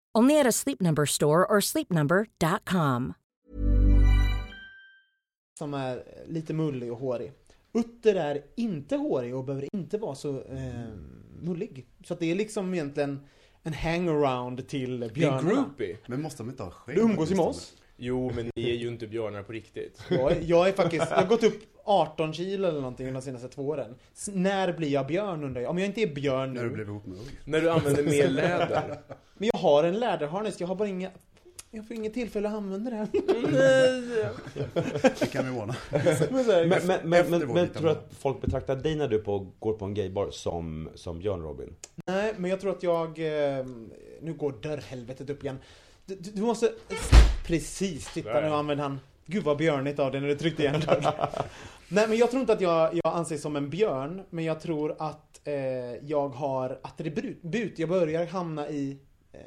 [0.17, 3.13] Only at a Sleep Number store or sleepnumber.com.
[5.57, 7.31] Som är lite mullig och hårig.
[7.73, 10.87] Utter är inte hårig och behöver inte vara så eh,
[11.41, 11.87] mullig.
[12.05, 13.19] Så att det är liksom egentligen
[13.63, 15.49] en hangaround till Det är en björnarna.
[15.49, 15.97] groupie.
[16.07, 16.95] Men måste de inte ha skägg?
[16.95, 17.73] Du umgås ju med oss.
[18.03, 20.01] Jo, men ni är ju inte björnar på riktigt.
[20.09, 23.47] Jag, är- jag är faktiskt, jag har gått upp 18 kilo eller någonting de senaste
[23.47, 23.95] två åren.
[24.13, 25.69] S- när blir jag björn undrar jag?
[25.71, 26.75] Om jag inte är björn När du nu.
[26.75, 27.31] blev ihop med Ulf.
[27.45, 28.97] När du använder mer läder.
[29.37, 31.09] Men jag har en läderharness, jag har bara inga...
[31.73, 33.07] Jag får inget tillfälle att använda den.
[35.19, 35.75] Det kan vi ordna.
[36.31, 39.85] Men Men, men, men, tror du att folk betraktar dig när du på, går på
[39.85, 41.75] en gaybar som, som Björn Robin?
[42.07, 43.07] Nej, men jag tror att jag...
[43.59, 43.65] Eh,
[44.21, 45.57] nu går dörrhelvetet upp igen.
[46.19, 46.71] Du, du måste...
[47.45, 48.99] Precis, titta nu använder han...
[49.25, 51.13] Gud vad björnigt av dig när du tryckte igen dörren.
[51.87, 54.95] Nej, men jag tror inte att jag, jag anses som en björn, men jag tror
[54.99, 55.53] att eh,
[56.03, 57.79] jag har attribut.
[57.79, 58.97] Jag börjar hamna i...
[59.33, 59.39] Eh,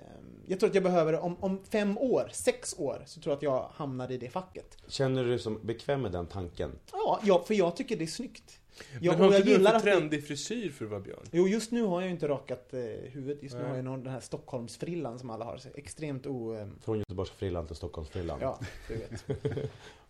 [0.47, 3.43] jag tror att jag behöver, om, om fem år, sex år, så tror jag att
[3.43, 4.77] jag hamnar i det facket.
[4.89, 6.71] Känner du dig som bekväm med den tanken?
[6.93, 8.61] Ja, ja, för jag tycker det är snyggt.
[9.01, 11.01] Ja, men har jag du gillar en att för det- trendig frisyr för att vara
[11.01, 11.25] björn?
[11.33, 13.43] Jo, just nu har jag ju inte rakat eh, huvudet.
[13.43, 13.69] Just nu Nej.
[13.71, 15.57] har jag någon, den här Stockholmsfrillan som alla har.
[15.57, 16.55] Så extremt o...
[16.55, 18.39] Eh, Från Göteborgsfrillan till Stockholmsfrillan.
[18.43, 18.59] ja,
[18.89, 19.25] du vet.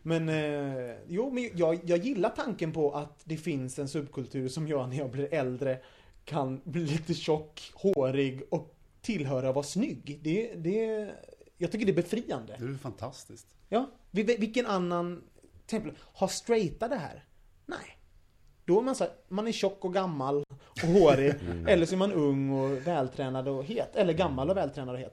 [0.03, 4.69] Men, eh, jo, men jag, jag gillar tanken på att det finns en subkultur som
[4.69, 5.79] jag när jag blir äldre
[6.25, 10.21] kan bli lite tjock, hårig och tillhöra vara snygg.
[10.23, 11.11] Det, det,
[11.59, 12.57] jag tycker det är befriande.
[12.59, 13.47] Det är fantastiskt.
[13.69, 15.23] Ja, vil- vilken annan,
[15.67, 17.25] till exempel, har straighta det här?
[17.67, 17.94] Nej.
[18.67, 20.45] Då är man så här, man är tjock och gammal
[20.83, 21.35] och hårig.
[21.69, 23.97] Eller så är man ung och vältränad och het.
[23.97, 25.13] Eller gammal och vältränad och het.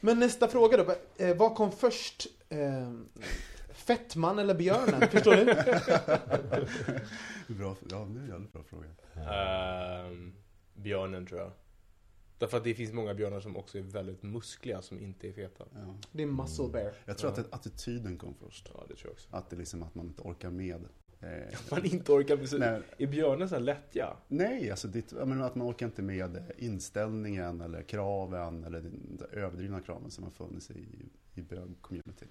[0.00, 0.94] Men nästa fråga då.
[1.24, 2.26] Eh, vad kom först?
[2.48, 2.92] Eh,
[3.72, 5.08] fettman eller björnen?
[5.10, 5.44] Förstår du?
[7.54, 8.86] Bra, ja, det är en jävligt bra fråga.
[9.32, 10.34] Ehm,
[10.74, 11.50] björnen tror jag.
[12.38, 15.64] Därför att det finns många björnar som också är väldigt muskliga som inte är feta.
[15.74, 15.94] Ja.
[16.12, 16.92] Det är muscle bear.
[17.04, 17.40] Jag tror Ja.
[17.40, 18.70] att attityden kom först.
[18.74, 19.28] Ja, det tror jag också.
[19.30, 20.84] Att det liksom att man inte orkar med.
[21.20, 21.28] Eh,
[21.70, 22.58] Man inte orkar precis.
[22.58, 22.80] Nej.
[22.98, 24.16] Är björnen så här lättja?
[24.28, 29.80] Nej, alltså det, menar att man orkar inte med inställningen eller kraven eller de överdrivna
[29.80, 30.86] kraven som har funnits i,
[31.34, 32.26] i bög-community.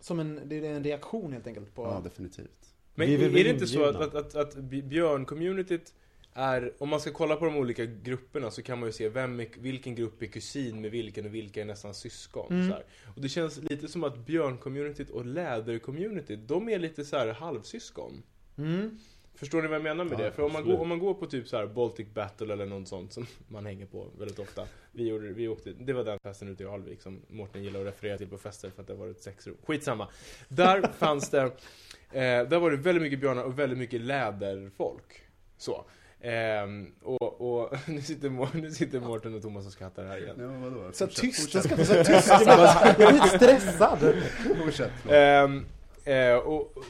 [0.00, 1.82] Som en, det är en reaktion helt enkelt på...
[1.82, 2.74] Ja, definitivt.
[2.94, 5.94] Men Vi är, är det inte så att, att, att, att björn-communityt
[6.34, 9.40] är, om man ska kolla på de olika grupperna så kan man ju se vem
[9.40, 12.52] är, vilken grupp är kusin med vilken och vilka är nästan syskon.
[12.52, 12.68] Mm.
[12.68, 12.84] Så här.
[13.14, 18.22] Och det känns lite som att björn-communityt och läder-communityt, de är lite så här halvsyskon.
[18.58, 18.98] Mm.
[19.34, 20.32] Förstår ni vad jag menar med Ja, det?
[20.32, 22.88] För om man, går, om man går på typ så här Baltic Battle eller något
[22.88, 24.66] sånt som man hänger på väldigt ofta.
[24.92, 27.86] Vi, gjorde, vi åkte, det var den festen ute i Alvik som Mårten gillar att
[27.86, 29.56] referera till på fester för att det var ett sexrum.
[29.66, 30.08] Skitsamma.
[30.48, 31.50] Där fanns det, eh,
[32.48, 35.22] där var det väldigt mycket björnar och väldigt mycket läderfolk.
[35.56, 35.84] Så.
[36.24, 40.36] Ehm, och, och nu sitter, nu sitter Mårten och Thomas och skrattar här igen.
[40.38, 40.92] Ja, vadå?
[40.92, 42.28] Så Fortsätt, tyst, jag ska så tyst.
[42.28, 44.14] Jag bara- jag är lite stressad.
[44.64, 44.90] Fortsätt.
[45.10, 45.66] Ehm,
[46.04, 46.84] eh, och, och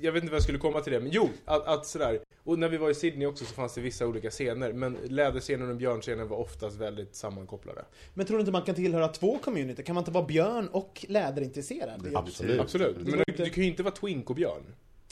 [0.00, 2.20] jag vet inte vad jag skulle komma till det, men jo, att, att sådär.
[2.44, 5.70] Och när vi var i Sydney också så fanns det vissa olika scener, men läderscenen
[5.70, 7.84] och björnscenen var oftast väldigt sammankopplade.
[8.14, 9.82] Men tror du inte man kan tillhöra två community?
[9.82, 12.00] Kan man inte vara björn och läderintresserad?
[12.02, 12.60] Det är- Absolut.
[12.60, 14.62] Absolut, men du, du kan ju inte vara twink och björn.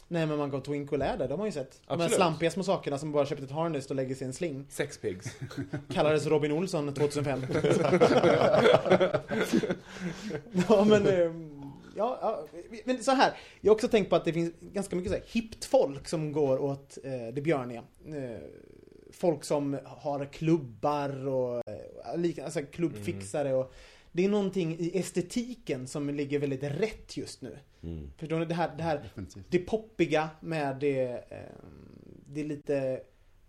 [0.09, 1.71] Nej men man går twink och läder, de har ju sett.
[1.73, 2.15] De här Absolut.
[2.17, 4.67] slampiga små sakerna som bara köpt ett harness och lägger sig i en sling.
[4.69, 5.27] Sex pigs.
[5.95, 7.47] Kallades Robin Olsson 2005.
[10.69, 11.07] ja men...
[11.07, 11.53] ehm,
[11.99, 12.47] Ja, ja,
[12.85, 13.33] men så här.
[13.61, 16.33] Jag har också tänkt på att det finns ganska mycket så här hippt folk som
[16.33, 17.83] går åt eh, det björniga.
[18.07, 18.39] Eh,
[19.13, 23.73] folk som har klubbar och eh, lik- alltså klubbfixare och
[24.17, 27.59] det är någonting i estetiken som ligger väldigt rätt just nu.
[27.83, 28.11] Mm.
[28.17, 28.45] Förstår ni?
[28.45, 29.45] Det här, det här Definitivt.
[29.49, 31.39] det poppiga med det, eh,
[32.27, 33.01] det är lite...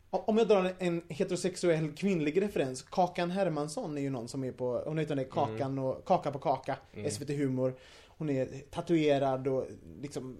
[0.09, 4.83] Om jag drar en heterosexuell kvinnlig referens, Kakan Hermansson är ju någon som är på,
[4.85, 6.77] hon heter det Kakan och Kaka på Kaka,
[7.09, 7.73] SVT Humor.
[8.07, 9.67] Hon är tatuerad och
[10.01, 10.37] liksom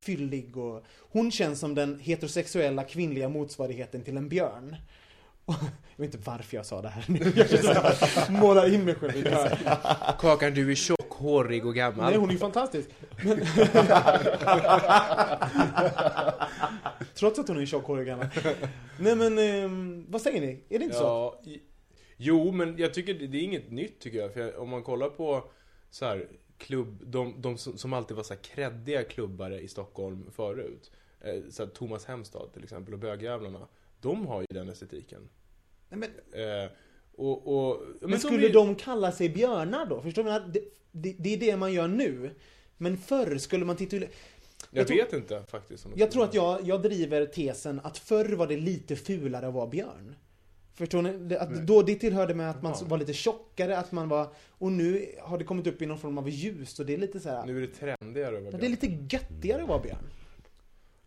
[0.00, 4.76] fyllig och hon känns som den heterosexuella kvinnliga motsvarigheten till en björn.
[5.96, 7.32] Jag vet inte varför jag sa det här nu.
[7.36, 9.24] Jag jag målar in mig själv.
[10.18, 12.10] Kakan, du är tjock, hårig och gammal.
[12.10, 12.88] Nej, hon är ju fantastisk.
[13.24, 13.40] Men...
[17.14, 18.26] Trots att hon är tjockhårig och gammal.
[19.00, 20.64] Nej men, ehm, vad säger ni?
[20.68, 21.02] Är det inte så?
[21.04, 21.60] Ja, i-
[22.16, 24.32] jo, men jag tycker det, det är inget nytt tycker jag.
[24.34, 25.44] För om man kollar på
[25.90, 30.30] så här, klubb, de, de som, som alltid var så här kreddiga klubbare i Stockholm
[30.30, 30.90] förut.
[31.20, 33.68] Eh, så här, Thomas Hemstad till exempel och bögjävlarna.
[34.00, 35.28] De har ju den estetiken.
[35.90, 35.98] Nej,
[36.32, 36.70] men, Eh,
[37.16, 40.00] och, och, men, de skulle är- de kalla sig björnar då?
[40.00, 40.30] Förstår du?
[40.30, 40.60] Det,
[40.92, 42.30] det, det är det man gör nu.
[42.76, 44.10] Men förr skulle man titulera...
[44.70, 45.86] Jag, jag tror- vet inte faktiskt.
[45.94, 49.66] Jag tror att jag, jag driver tesen att förr var det lite fulare att vara
[49.66, 50.14] björn.
[50.74, 51.36] Förstår ni?
[51.36, 52.86] Att då det tillhörde med att man Ja.
[52.86, 54.28] var lite tjockare, att man var...
[54.48, 57.20] Och nu har det kommit upp i någon form av ljus och det är lite
[57.20, 57.46] så här.
[57.46, 57.66] Nu är det
[57.98, 58.70] trendigare att vara Ja, det är björn.
[58.70, 60.04] lite göttigare att vara björn.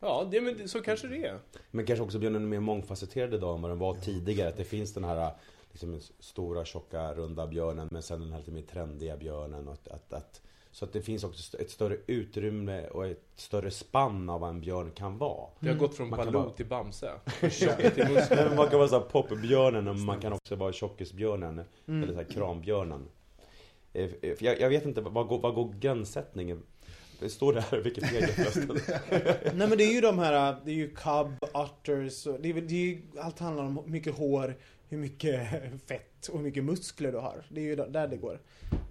[0.03, 1.39] Ja, det, men så kanske det är.
[1.71, 4.49] Men kanske också björnen är mer mångfacetterad idag än vad den var tidigare.
[4.49, 5.31] Att det finns den här
[5.71, 9.67] liksom, den stora, tjocka, runda björnen men sen den här lite mer trendiga björnen.
[9.67, 13.71] Och att, att, att, så att det finns också ett större utrymme och ett större
[13.71, 15.49] spann av vad en björn kan vara.
[15.59, 17.11] Det har gått från Man Baloo vara- till Bamse.
[17.95, 18.07] Till
[18.55, 21.61] man kan vara så här popbjörnen och man kan också vara tjockisbjörnen.
[21.87, 23.05] Eller så här krambjörnen.
[23.93, 26.63] Eh, för Jag, jag vet inte, vad går, vad går gränssättningen?
[27.19, 28.80] Det står det här i Wikipedia förresten.
[29.58, 32.54] Nej men det är ju de här, det är ju cub, otters, och det är,
[32.54, 34.56] det är ju, allt handlar om hur mycket hår,
[34.89, 35.49] hur mycket
[35.88, 37.45] fett och hur mycket muskler du har.
[37.49, 38.39] Det är ju där det går.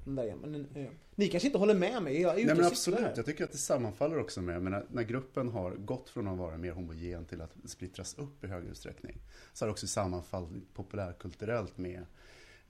[0.04, 0.38] Där, igen.
[0.42, 3.12] men, eh, ni kanske inte håller med mig, jag är ute Nej men absolut, här.
[3.16, 6.38] jag tycker att det sammanfaller också med, jag menar, när gruppen har gått från att
[6.38, 9.18] vara mer homogen till att splittras upp i högre utsträckning,
[9.52, 12.06] så har det också sammanfallit populärkulturellt med,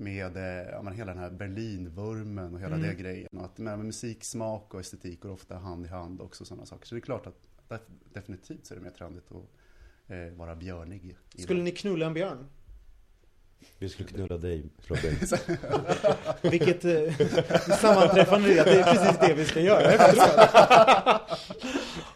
[0.03, 2.89] med eh, ja, men hela den här Berlinvurmen och hela Mm.
[2.89, 3.29] det grejen.
[3.39, 6.87] Och att med, med musiksmak och estetik går ofta hand i hand också sådana saker.
[6.87, 7.37] Så det är klart att
[7.69, 11.17] def- definitivt så är det mer trendigt att eh, vara björnig.
[11.39, 12.47] Skulle ni knulla en björn?
[13.79, 15.19] Vi skulle knulla dig Robin.
[16.51, 17.27] Vilket eh,
[17.81, 20.51] sammanträffande det är, att det är precis det vi ska göra efteråt.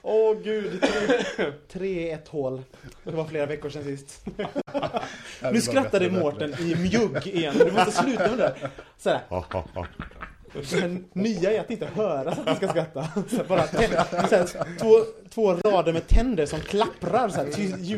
[0.02, 0.80] Åh gud,
[1.36, 2.62] tre- tre i ett hål.
[3.04, 4.24] Det var flera veckor sedan sist.
[5.52, 7.54] Nu skrattade Mårten i mjugg igen.
[7.58, 8.54] Du måste sluta med det.
[8.98, 9.20] Så här.
[9.28, 9.86] Ha, ha, ha.
[10.70, 13.08] Det nya är att inte höra så att man ska skratta.
[13.28, 15.04] Så bara tä- så här, två,
[15.34, 17.48] två rader med tänder som klapprar så här,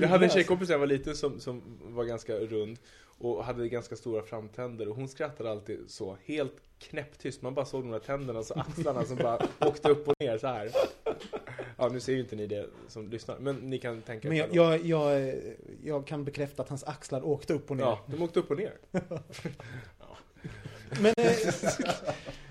[0.02, 2.78] Jag hade en tjejkompis när jag var liten som, som var ganska rund
[3.18, 7.42] och hade ganska stora framtänder och hon skrattade alltid så helt knäpptyst.
[7.42, 10.46] Man bara såg de där tänderna och axlarna som bara åkte upp och ner så
[10.46, 10.70] här.
[11.76, 14.48] Ja, nu ser ju inte ni det som lyssnar, men ni kan tänka Men er
[14.52, 14.86] jag, själva.
[14.86, 15.34] jag, jag,
[15.84, 17.84] jag kan bekräfta att hans axlar åkte upp och ner.
[17.84, 18.72] Ja, de åkte upp och ner.
[21.00, 21.36] Men eh,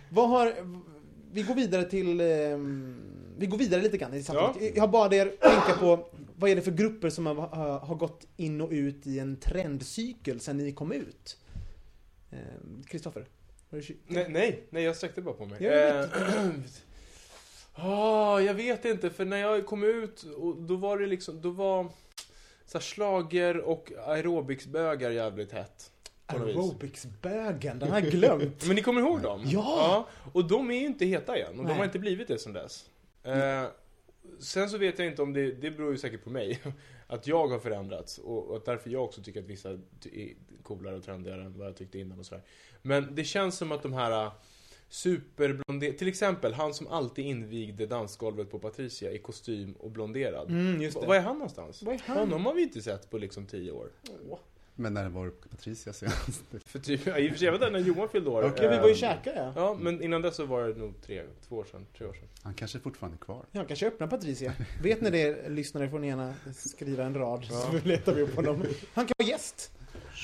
[0.10, 0.54] vad har...
[1.32, 2.22] Vi går vidare till...
[2.22, 2.26] Eh,
[3.38, 4.76] vi går vidare lite grann i samtalet.
[4.76, 6.08] Jag har bara er tänka på
[6.40, 7.36] vad är det för grupper som har,
[7.80, 11.38] har, gått in och ut i en trendcykel sen ni kom ut?
[12.32, 12.38] Eh,
[12.86, 13.26] Kristoffer?
[13.72, 15.64] ky- Nej, nej, nej, jag sträckte bara på mig.
[15.64, 16.06] Jag Eh,
[17.80, 21.50] Ah, jag vet inte, för när jag kom ut, och då var det liksom, då
[21.50, 21.88] var
[22.66, 25.92] så slager och aerobicsbögar jävligt hett.
[26.26, 28.64] Aerobicsbögen, den har jag glömt.
[28.68, 29.42] Men ni kommer ihåg dem?
[29.46, 30.08] Ja!
[30.34, 31.76] Och de är ju inte heta igen, och de Nej.
[31.78, 32.90] har inte blivit det sen dess.
[33.24, 33.64] Eh,
[34.40, 36.60] sen så vet jag inte om det, det beror ju säkert på mig,
[37.08, 39.70] att jag har förändrats och, och att därför jag också tycker att vissa
[40.12, 42.44] är coolare och trendigare än vad jag tyckte innan och sådär.
[42.82, 44.32] Men det känns som att de här äh,
[44.90, 50.50] superblonderade, till exempel han som alltid invigde dansgolvet på Patricia i kostym och blonderad.
[50.50, 51.08] Mm, just det.
[51.08, 51.84] Vad är han någonstans?
[51.84, 52.18] Vad är han?
[52.18, 53.90] Honom har vi inte sett på liksom tio år.
[54.80, 56.44] Men när var på Patricia senast?
[56.66, 58.44] För typ, ja, i och för sig, vet inte när Johan fyllde år.
[58.58, 59.54] Ja, vi var ju Eh, käkade ja.
[59.56, 62.28] Ja, men innan dess så var det nog tre, två år sedan, tre år sedan.
[62.44, 63.46] Han kanske fortfarande är kvar.
[63.52, 64.54] Jag kanske öppnar Patricia.
[64.84, 68.64] Vet ni det, lyssnare får ni gärna skriva en rad så letar vi upp honom.
[68.94, 69.72] Han kan vara gäst.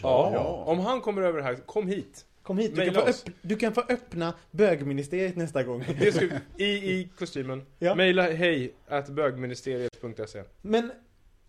[0.03, 0.31] Ja.
[0.33, 0.63] Ja.
[0.65, 2.25] Om han kommer över här, kom hit.
[2.43, 5.85] Kom hit, du kan, få öpp- du kan få öppna bögministeriet nästa gång.
[5.99, 6.25] Det ska,
[6.57, 7.65] i, I kostymen.
[7.79, 7.95] Ja.
[7.95, 10.43] Maila hej at bögministeriet.se.
[10.61, 10.91] Men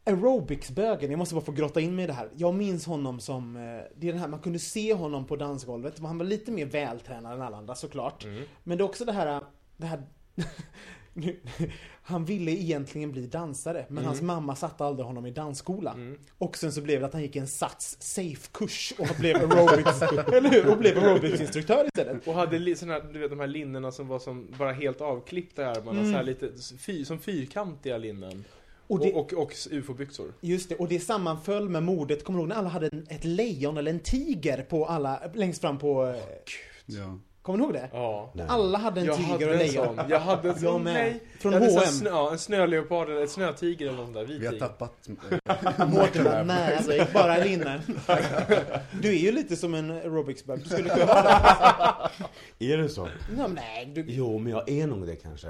[0.04, 2.28] aerobicsbögen, jag måste bara få grotta in mig i det här.
[2.36, 3.62] Jag minns honom som, eh,
[3.96, 5.98] det är den här, man kunde se honom på dansgolvet.
[5.98, 8.24] Han var lite mer vältränad än alla andra såklart.
[8.24, 8.42] Mm.
[8.62, 9.42] Men det är också det här,
[9.76, 10.02] det här
[11.12, 11.40] nu,
[12.02, 15.92] han ville egentligen bli dansare, men hans mamma satte aldrig honom i dansskola.
[15.92, 16.18] Mm.
[16.38, 20.50] Och sen så blev det att han gick en Sats Safe-kurs och blev aerobics, eller
[20.50, 20.70] hur?
[20.70, 22.28] Och blev aerobicsinstruktör istället.
[22.28, 25.62] Och hade såna här, du vet de här linnena som var som bara helt avklippta
[25.62, 28.44] i armarna, så här lite fy, som fyrkantiga linnen.
[28.87, 30.33] Och Och, det, och, och, ufo-byxor.
[30.40, 33.25] Just det, och det sammanföll med mordet, kommer du ihåg när alla hade en, ett
[33.25, 36.07] lejon eller en tiger på alla, längst fram på...
[36.07, 36.14] eh,
[36.87, 37.18] Ja.
[37.42, 37.88] Kommer ni ihåg det?
[37.92, 38.33] Ja.
[38.49, 39.97] Alla hade en Jag tiger hade och en lejon.
[39.97, 40.05] sån.
[40.11, 40.85] Jag hade en sån.
[40.85, 41.23] Nej.
[41.38, 41.87] Från jag H&M.
[41.92, 44.25] Snö, ja, en snöleopard eller en snötiger eller något där.
[44.25, 44.66] Vit Vi har tiger.
[44.68, 45.09] tappat...
[45.88, 47.81] Mårten alltså, jag gick bara linne.
[49.03, 50.59] Du är ju lite som en aerobicsbög.
[50.62, 52.11] Du skulle kunna vara.
[52.59, 53.09] Är det så?
[53.37, 55.49] Men nej, du, Jo, men jag är nog det kanske.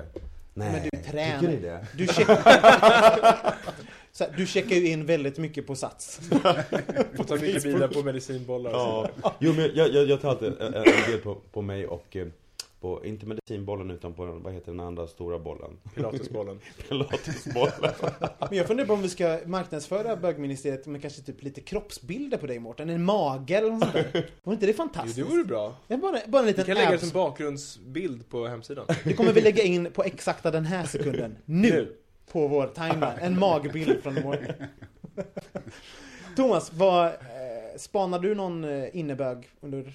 [0.54, 1.40] Nej, Men du tränar.
[1.40, 1.86] tycker ni det?
[1.96, 2.26] du, check...
[4.12, 6.20] så här, du checkar ju in väldigt mycket på Sats.
[7.16, 9.34] Får ta mycket bilar på medicinbollar och Ja.
[9.38, 12.26] Jo, men jag, jag, jag tar alltid en, en del på, på mig och eh,
[12.84, 15.70] på, inte medicinbollen utan på, den- vad heter den andra stora bollen?
[15.94, 16.60] Pilatesbollen.
[16.88, 17.92] Pilatesbollen.
[18.48, 22.46] Men jag funderar på om vi ska marknadsföra bögministeriet med kanske typ lite kroppsbilder på
[22.46, 22.90] dig Mårten.
[22.90, 24.30] En mage eller något sånt där.
[24.42, 25.16] Vore inte det Jo, fantastiskt?
[25.16, 25.76] det vore bra.
[25.88, 28.86] Ja, bara, bara en Vi liten kan lägga det som bakgrundsbild på hemsidan.
[29.04, 31.36] Det kommer vi lägga in på exakta den här sekunden.
[31.44, 31.70] Nu!
[31.70, 31.96] Nu.
[32.32, 33.18] På vår timeline.
[33.20, 34.54] En magbild från Mårten.
[36.36, 37.12] Thomas, vad, eh,
[37.76, 39.94] spanar du någon eh, innebög under...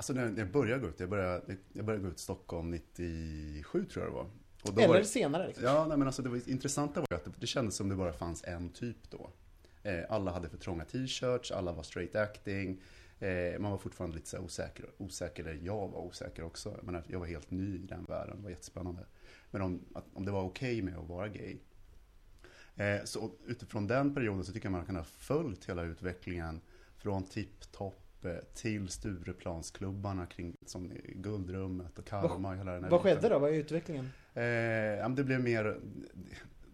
[0.00, 3.84] Alltså när jag började gå ut, jag började, jag började gå ut i Stockholm 97
[3.84, 4.26] tror jag det var.
[4.78, 5.64] Eller var det, senare liksom.
[5.64, 7.94] Ja, nej, men alltså det var, intressanta var ju att det, det kändes som det
[7.94, 9.30] bara fanns en typ då.
[9.82, 12.82] Eh, alla hade för trånga t-shirts, alla var straight acting.
[13.18, 16.72] Eh, man var fortfarande lite så osäker, osäker, eller jag var osäker också.
[16.76, 19.06] Jag, menar, jag var helt ny i den världen, det var jättespännande.
[19.50, 21.58] Men om, att, om det var okej med att vara gay.
[22.76, 26.60] Eh, så utifrån den perioden så tycker jag man kan ha följt hela utvecklingen
[26.96, 28.09] från tipptopp
[28.54, 32.54] till Stureplansklubbarna kring som Guldrummet och Karma.
[32.54, 33.38] hela den här Vad skedde då?
[33.38, 34.04] Vad är utvecklingen?
[34.34, 35.80] Eh, det blev mer,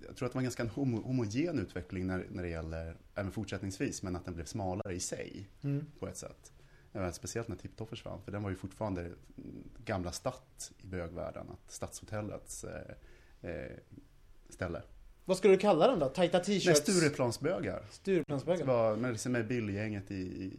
[0.06, 3.32] jag tror att det var en ganska homo, homogen utveckling när, när det gäller, även
[3.32, 5.86] fortsättningsvis, men att den blev smalare i sig Mm.
[5.99, 6.53] på ett sätt.
[6.92, 9.11] Eh, Speciellt när Tipptopp försvann, för den var ju fortfarande
[9.84, 13.76] gamla Stadt i bögvärlden, att Stadshotellets eh, eh,
[14.49, 14.82] ställe.
[15.29, 16.09] Vad skulle du kalla den då?
[16.09, 16.81] Tajta Nej, t-shirts?
[16.81, 17.83] Stureplansbögar.
[18.05, 20.51] Det var med, liksom med Billgänget i, i,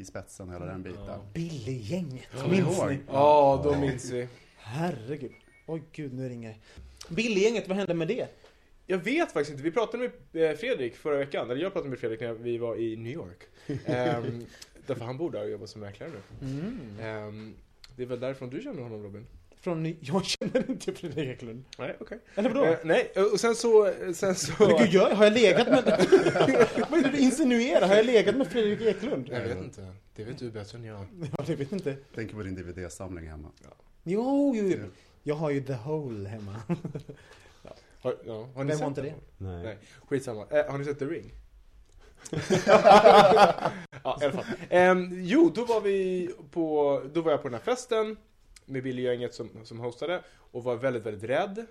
[0.00, 1.20] i spetsen hela den biten.
[1.34, 2.98] Billy-gänget, Kommer minns ni?
[3.08, 4.28] Ja, då minns vi.
[4.56, 5.32] Herregud.
[5.66, 7.14] Oj gud, nu ringer det.
[7.14, 8.28] Billy-gänget, vad hände med det?
[8.86, 9.62] Jag vet faktiskt inte.
[9.62, 11.50] Vi pratade med eh, Fredrik förra veckan.
[11.50, 13.42] Eller jag pratade med Fredrik när vi var i New York.
[13.86, 14.46] Ehm,
[14.86, 16.48] därför han bor där och jobbar som mäklare nu.
[16.48, 16.78] Mm.
[17.00, 17.54] Ehm,
[17.96, 19.26] det är väl därifrån du känner honom Robin?
[19.60, 21.64] Från Jag känner inte Fredrik Eklund.
[21.78, 22.18] Nej, okej.
[22.34, 22.64] Eller vadå?
[22.64, 23.92] Eh, nej, och sen så...
[24.14, 24.52] Sen så...
[24.58, 25.84] Men gud, jag, har jag legat med...
[26.90, 27.88] Vad är det du insinuerar?
[27.88, 29.28] Har jag legat med Fredrik Eklund?
[29.28, 29.92] Jag vet inte.
[30.16, 31.06] Det vet du bättre än jag.
[31.38, 31.96] Ja, det vet inte.
[32.14, 33.48] Tänk på din DVD-samling hemma.
[34.04, 34.78] Jo, jo, jo.
[35.22, 36.56] Jag har ju The Hole hemma.
[38.00, 39.14] Har, ja, har ni Vem sett har inte det?
[39.38, 39.62] Nej.
[39.62, 39.78] Nej,
[40.08, 40.46] skitsamma.
[40.50, 41.32] Eh, har ni sett The Ring?
[44.02, 44.44] ja, i alla fall.
[44.70, 48.16] Ehm, jo, då var vi på, då var jag på den här festen
[48.66, 51.66] med Billy-gänget som, som hostade och var väldigt, väldigt rädd.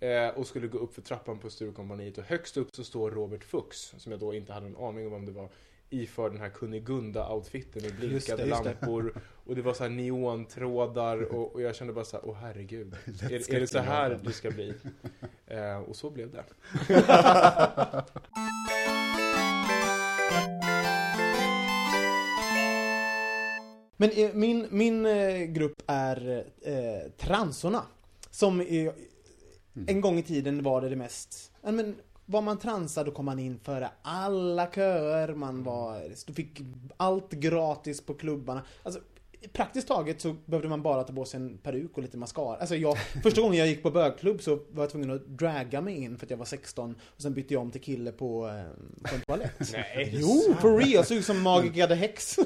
[0.00, 3.44] Eh, och skulle gå upp för trappan på Sturecompagniet och högst upp så står Robert
[3.44, 5.48] Fuchs, som jag då inte hade en aning om vem det var,
[5.90, 7.92] iför den här Kunigunda-outfiten med
[8.36, 8.46] det.
[8.46, 12.36] lampor och det var så här neontrådar och, och jag kände bara så här, åh
[12.40, 14.74] herregud, är, är det så här det ska bli?
[15.46, 16.44] Eh, och så blev det.
[24.00, 27.82] Men eh, min, min eh, grupp är eh, transorna.
[28.30, 28.92] Som är,
[29.86, 31.52] en gång i tiden var det det mest...
[31.62, 31.96] Men,
[32.26, 36.02] var man transad då kom man in före alla köer, man var...
[36.26, 36.60] Du fick
[36.96, 38.62] allt gratis på klubbarna.
[38.82, 39.00] Alltså,
[39.52, 42.56] praktiskt taget så behövde man bara ta på sig en peruk och lite mascara.
[42.56, 45.96] Alltså jag, första gången jag gick på bögklubb så var jag tvungen att dragga mig
[45.96, 49.10] in för att jag var 16 och sen bytte jag om till kille på, eh,
[49.10, 49.52] på en toalett.
[49.72, 50.10] Nej.
[50.12, 51.04] Jo, for real!
[51.04, 52.38] Såg ut som Magica the Hex.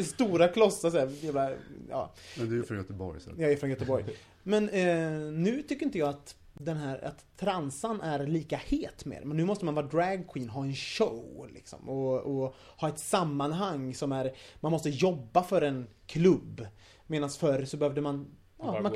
[0.04, 1.50] Stora klossar såhär, jävla,
[1.90, 2.12] ja.
[2.38, 3.30] Men du är från Göteborg så.
[3.38, 4.04] Jag är från Göteborg.
[4.42, 9.24] Men eh, nu tycker inte jag att den här, att transan är lika het mer.
[9.24, 11.88] Men nu måste man vara dragqueen, ha en show liksom.
[11.88, 16.66] Och, och ha ett sammanhang som är, man måste jobba för en klubb.
[17.06, 18.26] Medan förr så behövde man,
[18.58, 18.94] ja, man,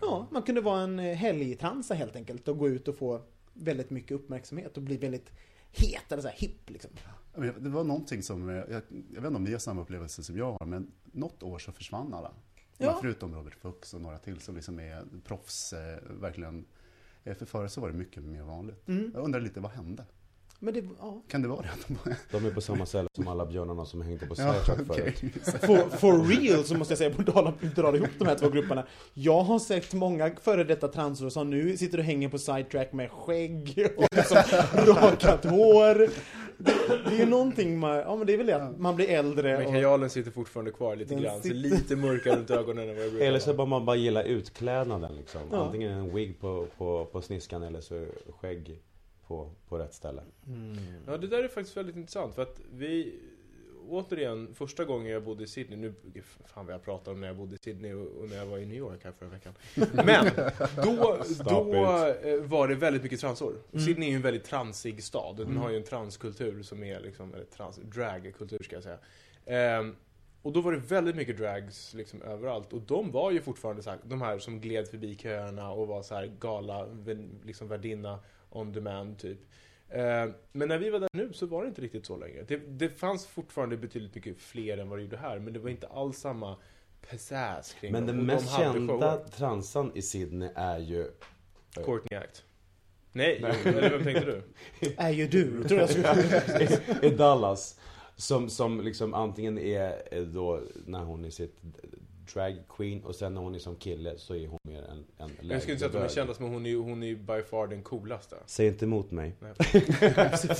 [0.00, 3.90] ja, man kunde vara en eh, helgtransa helt enkelt och gå ut och få väldigt
[3.90, 5.32] mycket uppmärksamhet och bli väldigt
[5.70, 6.90] het eller så här hipp liksom.
[7.58, 8.82] Det var någonting som, eh, jag,
[9.12, 11.72] jag vet inte om ni har samma upplevelse som jag har, men något år så
[11.72, 12.30] försvann alla.
[12.78, 12.98] Ja.
[13.00, 16.64] Förutom Robert Fuchs och några till som liksom är proffs, eh, verkligen.
[17.24, 18.88] Eh, För förr så var det mycket mer vanligt.
[18.88, 19.10] Mm.
[19.14, 20.04] Jag undrar lite, vad hände?
[20.58, 21.22] Men det, ja.
[21.28, 21.68] Kan det vara det?
[22.10, 25.12] att de är på samma ställe som alla björnarna som hängde på Ja, Snapchat okej.
[25.20, 25.60] förut.
[25.60, 28.86] For, for real så måste jag säga, på dra, dra ihop de här två grupperna.
[29.14, 33.10] Jag har sett många före detta transor som nu sitter och hänger på sidetrack med
[33.10, 34.36] skägg och liksom
[34.86, 36.08] rakat hår.
[36.58, 39.66] Det, är någonting man, ja men det är väl det att man blir äldre Men
[39.66, 39.72] och...
[39.72, 43.04] kajalen sitter fortfarande kvar lite Den grann, sitter- ser lite mörkare runt ögonen än vad
[43.04, 45.40] jag brukar Eller så bara man bara gillar utklädnaden liksom.
[45.52, 45.56] Ja.
[45.64, 48.06] Antingen en wig på, på, på sniskan eller så
[48.40, 48.82] skägg
[49.26, 50.22] på, på rätt ställe.
[51.06, 53.14] Ja, det där är faktiskt väldigt intressant för att vi
[53.88, 55.94] Återigen, första gången jag bodde i Sydney, nu,
[56.44, 58.66] fan vad jag pratar om när jag bodde i Sydney och, när jag var i
[58.66, 59.54] New York här förra veckan.
[60.04, 60.30] Men,
[60.76, 61.74] då, då
[62.24, 63.54] eh, var det väldigt mycket transor.
[63.72, 65.36] Sydney är ju en väldigt transig stad.
[65.36, 68.98] Den har ju en transkultur som är liksom, eller trans, dragkultur ska jag säga.
[69.46, 69.96] Ehm,
[70.42, 72.72] och då var det väldigt mycket drags liksom överallt.
[72.72, 76.02] Och de var ju fortfarande så här, de här som gled förbi köerna och var
[76.02, 76.88] så här gala,
[77.44, 78.18] liksom värdinna
[78.50, 79.38] on demand typ.
[79.88, 82.44] Eh, Men när vi var där nu så var det inte riktigt så längre.
[82.48, 85.70] Det, det fanns fortfarande betydligt mycket fler än vad det gjorde här, men det var
[85.70, 86.56] inte alls samma
[87.10, 88.16] pizzazz kring Men dem.
[88.16, 91.10] den de mest hade kända transan i Sydney är ju
[91.74, 92.44] Courtney Act.
[93.12, 94.42] Nej, eller vem tänkte du?
[94.96, 97.80] Är ju du, tror jag skulle i Dallas.
[98.16, 101.56] Som, som liksom antingen är är då när hon är sitt
[102.34, 105.30] drag queen och sen när hon är som kille så är hon mer en, en
[105.40, 106.10] Jag skulle inte säga att de är bög.
[106.10, 108.36] kända, men hon är, hon är by far den coolaste.
[108.46, 109.36] Säg inte emot mig.
[109.40, 109.52] Nej.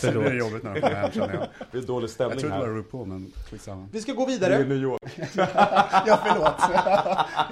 [0.03, 1.49] Det blir jobbigt när de kommer hem känner jag.
[1.73, 2.75] Det är dålig Jag stämning trodde det var här.
[2.75, 3.89] RuPaul, men skitsamma.
[3.93, 4.65] Vi ska gå Det är vidare.
[4.65, 5.03] New York.
[6.07, 6.55] Ja, förlåt.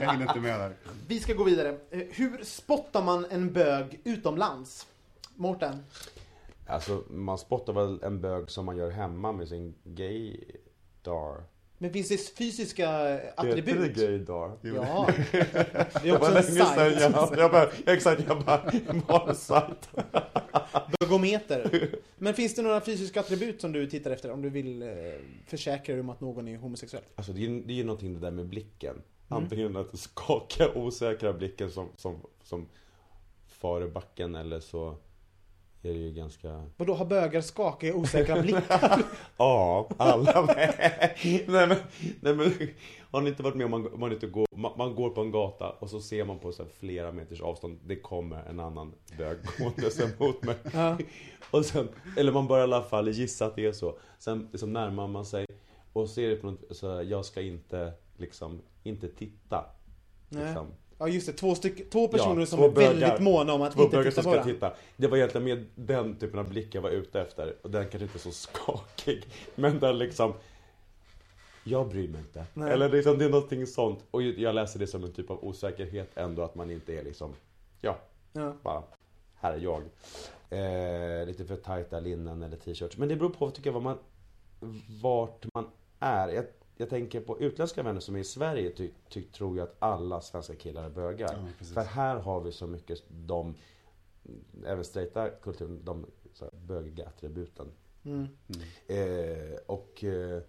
[0.00, 0.72] Jag hinner inte med där.
[1.08, 1.78] Vi ska gå vidare.
[1.90, 4.86] Hur spottar man en bög utomlands?
[5.36, 5.78] Mårten?
[6.66, 11.42] Alltså man spottar väl en bög som man gör hemma med sin gaydar.
[11.83, 12.89] Men finns det fysiska
[13.37, 13.74] attribut?
[13.74, 14.53] Heter det gaydar?
[14.62, 15.09] Ja.
[16.03, 17.01] Det är också en sajt.
[17.01, 18.72] jag, jag bara, exakt, jag bara,
[19.09, 19.91] var en sajt.
[21.01, 21.89] Bögometer.
[22.18, 24.89] Men finns det några fysiska attribut som du tittar efter om du vill eh,
[25.47, 27.05] försäkra dig om att någon är homosexuell?
[27.14, 28.91] Alltså det är ju det är ju någonting det där med blicken.
[28.95, 29.43] Mm.
[29.43, 32.68] Antingen att skaka osäkra blicken som, som, som
[33.47, 34.97] far i backen eller så
[35.89, 36.64] är det ju ganska...
[36.76, 39.03] Och då har bögar skakiga osäkra blickar?
[39.37, 40.74] Ja, alla med.
[41.24, 41.76] nej, men,
[42.20, 42.53] nej men,
[43.11, 45.30] har ni inte varit med om man, man, inte går, man, man går på en
[45.30, 49.39] gata och så ser man på så flera meters avstånd, det kommer en annan bög
[49.59, 50.57] gåendes emot mig.
[50.72, 50.99] Ja.
[51.51, 53.99] Och sen, eller man börjar i alla fall gissa att det är så.
[54.18, 55.47] Sen liksom närmar man sig
[55.93, 59.64] Och så är det på något, så jag ska inte liksom, inte titta.
[60.28, 60.66] Liksom.
[61.03, 62.94] Ja just det, två, styck, två personer Ja, som två är bögar.
[62.94, 64.55] väldigt måna om att Två inte bögar titta som på ska det.
[64.55, 64.72] titta.
[64.96, 67.55] Det var egentligen med den typen av blick jag var ute efter.
[67.62, 69.24] Och den kanske inte är så skakig.
[69.55, 70.34] Men den liksom,
[71.64, 72.44] jag bryr mig inte.
[72.55, 72.72] Nej.
[72.72, 74.05] Eller liksom, det är någonting sånt.
[74.11, 77.34] Och jag läser det som en typ av osäkerhet ändå, att man inte är liksom,
[77.80, 77.98] ja,
[78.32, 78.55] Ja.
[78.62, 78.82] bara,
[79.40, 79.82] här är jag.
[80.50, 82.96] Eh, lite för tajta linnen eller t-shirts.
[82.96, 83.98] Men det beror på, tycker jag, vad man,
[85.03, 85.66] vart man
[86.00, 86.28] är.
[86.28, 86.44] Jag,
[86.77, 90.20] jag tänker på utländska vänner som är i Sverige, ty, ty, tror jag att alla
[90.20, 91.53] svenska killar är bögar.
[91.59, 93.55] Ja, för här har vi så mycket de,
[94.66, 97.73] även straighta kulturen, de så här, bögiga attributen.
[98.05, 98.29] Mm.
[98.87, 100.43] Eh, och eh,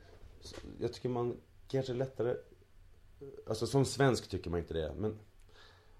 [0.79, 2.35] jag tycker man kanske lättare,
[3.47, 5.19] alltså som svensk tycker man inte det, men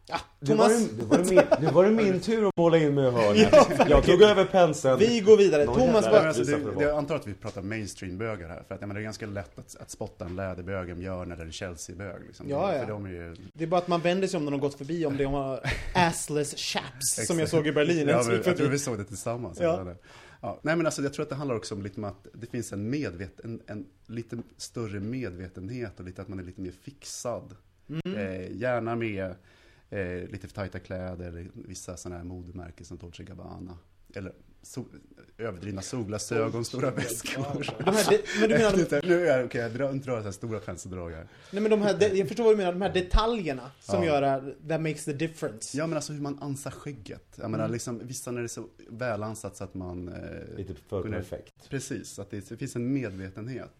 [0.06, 2.58] Ja, nu var, Thomas, det, nu, var det min, nu var det min tur att
[2.58, 3.89] måla in mig i hörnet.
[3.89, 4.99] jag tog över penseln.
[4.99, 5.66] vi går vidare.
[5.66, 8.64] Någon Thomas, Men alltså, det, det jag antar att vi pratar mainstream-bögar här.
[8.68, 11.32] För att jag menar, det är ganska lätt att, att spotta en läderbög, en björn
[11.32, 12.22] eller en Chelsea-bög.
[12.28, 12.49] Liksom.
[12.49, 12.80] Ja, ja.
[12.80, 13.36] För de är ju...
[13.54, 15.60] det är bara att man vänder sig om när de gått förbi om det har
[15.93, 18.08] assless chaps som jag såg i Berlin.
[18.08, 19.58] Ja, men, jag tror vi såg det tillsammans.
[19.62, 19.84] Ja.
[19.86, 19.95] Ja.
[20.41, 22.47] Ja, nej men alltså jag tror att det handlar också om lite om att det
[22.47, 23.86] finns en medveten, en, en
[24.16, 27.56] lite större medvetenhet och lite att man är lite mer fixad.
[27.89, 28.18] Mm.
[28.18, 29.36] Eh, gärna med
[29.98, 33.78] eh, lite för tajta kläder, eller vissa sådana här modemärken som Dolce Gabbana.
[34.16, 34.86] Eller sol,
[35.38, 37.72] överdrivna solglasögon, stora väskor.
[37.86, 40.32] De här, de, men du menar, de, nu är okej, jag drar inte så här
[40.32, 41.28] stora penseldrag här.
[41.52, 44.06] nej, men de här, de, jag förstår vad du menar, de här detaljerna som Ja.
[44.06, 45.78] gör att that makes the difference.
[45.78, 47.26] Ja men alltså hur man ansar skägget.
[47.36, 50.08] Jag menar liksom, vissa när det är så välansat så att man...
[50.08, 51.70] Eh, Lite för kunde- perfekt.
[51.70, 53.74] Precis, att det, det finns en medvetenhet.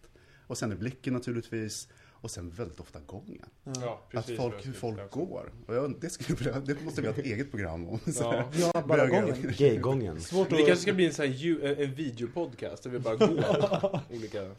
[0.46, 1.88] Och sen är blicken naturligtvis.
[2.24, 3.46] Och sen väldigt ofta gången.
[3.80, 5.08] Ja, precis att folk, hur folk säga.
[5.10, 5.52] går.
[5.66, 7.98] Och jag, det, skulle, vilja- det måste vi ha ett eget program om.
[7.98, 8.44] Så Ja.
[8.74, 9.54] Ja, bara gången.
[9.58, 10.20] Gaygången.
[10.20, 10.66] Svårt Det att...
[10.66, 14.50] kanske ska bli en sån här ju, en, videopodcast där vi bara går olika...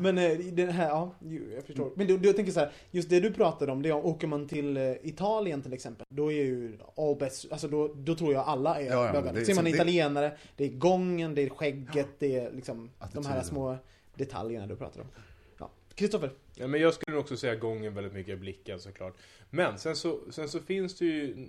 [0.00, 1.14] Men eh, det här, ja,
[1.54, 1.90] jag förstår.
[1.96, 4.04] Men du, du jag tänker så här, just det du pratade om, det är om,
[4.04, 8.14] åker man till eh, Italien till exempel, då är ju all best, alltså då, då
[8.14, 9.32] tror jag alla är Ja, ja, bögar.
[9.32, 13.26] det Ser man det- italienare, det är gången, det är skägget, det är liksom de
[13.26, 13.76] här små
[14.14, 15.06] detaljerna du pratar om.
[15.58, 15.70] Ja.
[15.94, 16.30] Kristoffer?
[16.58, 19.16] Ja, men jag skulle också säga gången väldigt mycket i blicken såklart.
[19.50, 21.48] Men sen så, sen så finns det ju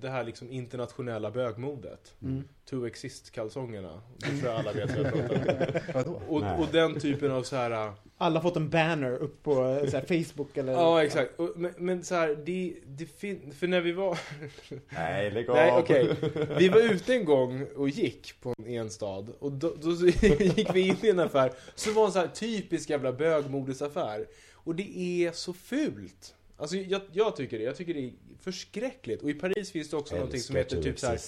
[0.00, 2.14] det här liksom internationella bögmodet.
[2.22, 2.44] Mm.
[2.70, 4.00] Two Exist-kalsongerna.
[4.16, 6.14] Det tror jag alla vet vad jag pratar om.
[6.28, 7.92] Och, och den typen av så här...
[8.18, 10.72] Alla har fått en banner upp på eh, så här, Facebook eller...
[10.72, 11.40] Ja, exakt.
[11.40, 14.18] Och, men, men så här, det, det fin- För när vi var...
[14.88, 16.16] Nej, lägg Nej, okej.
[16.58, 19.26] Vi var ute en gång och gick på en enstad.
[19.38, 21.52] Och då, då gick vi in i en affär.
[21.74, 24.26] Så var en så här typisk jävla bögmodesaffär.
[24.66, 26.34] Och det är så fult.
[26.56, 27.64] Alltså jag, jag tycker det.
[27.64, 29.22] Jag tycker det är förskräckligt.
[29.22, 31.18] Och i Paris finns det också någonting som heter typ så här,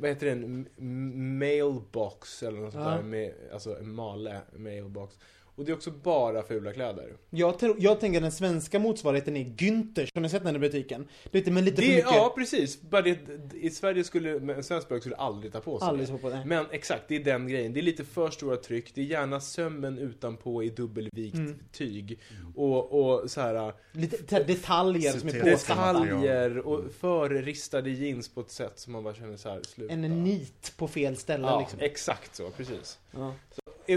[0.00, 0.32] Vad heter det?
[0.32, 2.90] En m- mailbox eller något sånt Ja.
[2.90, 3.02] där.
[3.02, 5.18] Med, alltså en male mailbox.
[5.56, 7.16] Och det är också bara fula kläder.
[7.30, 11.08] Jag, jag tänker den svenska motsvarigheten är Günthers, har ni sett den i butiken?
[11.24, 12.10] Lite, men lite för Det, mycket...
[12.12, 12.80] ja, precis.
[12.80, 13.18] Bara det,
[13.54, 16.42] I Sverige skulle en svensk bög skulle aldrig ta på sig Aldrig så på det.
[16.46, 17.72] Men exakt, det är den grejen.
[17.72, 18.94] Det är lite för stora tryck.
[18.94, 21.58] Det är gärna sömmen utanpå i dubbelvikt Mm.
[21.72, 22.20] tyg.
[22.56, 25.92] Och, och så här Lite så här detaljer som är påsatta.
[25.92, 29.92] detaljer och förristade jeans på ett sätt som man bara känner så här, sluta.
[29.94, 31.78] En nit på fel ställe Ja, liksom.
[31.82, 32.98] exakt så, precis.
[33.10, 33.34] Ja.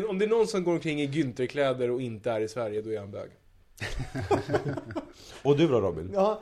[0.10, 2.94] Om det är någon som går omkring i Günther-kläder och inte är i Sverige, då
[2.94, 3.30] är han bög.
[5.44, 6.12] Och du då Robin?
[6.14, 6.42] Ja,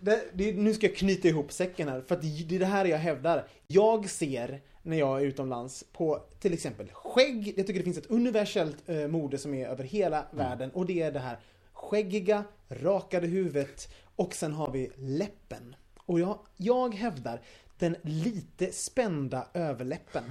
[0.00, 2.84] det, det, nu ska jag knyta ihop säcken här, för att det är det här
[2.84, 3.46] jag hävdar.
[3.66, 7.54] Jag ser, när jag är utomlands, på till exempel skägg.
[7.56, 11.02] Jag tycker det finns ett universellt eh, mode som är över hela världen och det
[11.02, 11.38] är det här
[11.72, 15.76] skäggiga, rakade huvudet och sen har vi läppen.
[15.96, 17.40] Och jag, jag hävdar
[17.78, 20.24] den lite spända överläppen.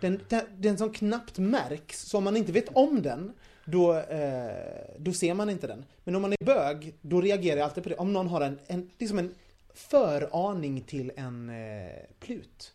[0.00, 0.20] Den,
[0.56, 3.32] den, som knappt märks, så om man inte vet om den,
[3.64, 5.84] då, eh, då ser man inte den.
[6.04, 7.96] Men om man är bög, då reagerar jag alltid på det.
[7.96, 9.34] Om någon har en, en, liksom en
[9.74, 12.72] föraning till en eh, plut.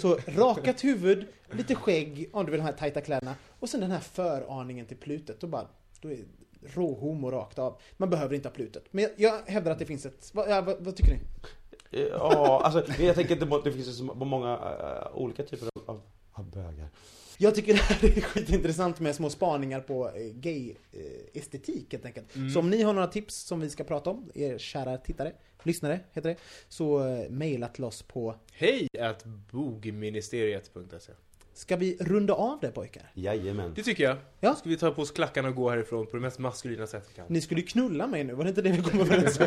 [0.00, 3.34] Så rakat huvud, lite skägg, om du vill ha de här tajta kläderna.
[3.60, 5.40] Och sen den här föraningen till plutet.
[5.40, 5.66] Då bara,
[6.00, 6.18] då är
[6.62, 7.80] råhomo rakt av.
[7.96, 8.84] Man behöver inte ha plutet.
[8.90, 10.30] Men jag, jag hävdar att det finns ett...
[10.34, 11.20] Vad, ja, vad, vad tycker ni?
[11.92, 16.50] Ja, alltså jag tänker inte det finns så många eh, olika typer av, av, av
[16.50, 16.88] bögar.
[17.38, 22.26] Jag tycker det här är skitintressant med små spaningar på eh, gay-estetik helt enkelt.
[22.54, 25.32] Så om ni har några tips som vi ska prata om, er kära tittare,
[25.62, 26.36] lyssnare heter det,
[26.68, 28.34] så eh, mejla till oss på...
[28.52, 31.12] Hej at bogministeriet.se
[31.54, 33.02] Ska vi runda av det pojkar?
[33.14, 33.72] Jajamän.
[33.74, 34.16] Det tycker jag.
[34.40, 34.54] Ja.
[34.54, 37.14] Ska vi ta på oss klackarna och gå härifrån på det mest maskulina sätt vi
[37.14, 37.24] kan?
[37.28, 39.46] Ni skulle ju knulla mig nu, var det inte det vi kom överens om?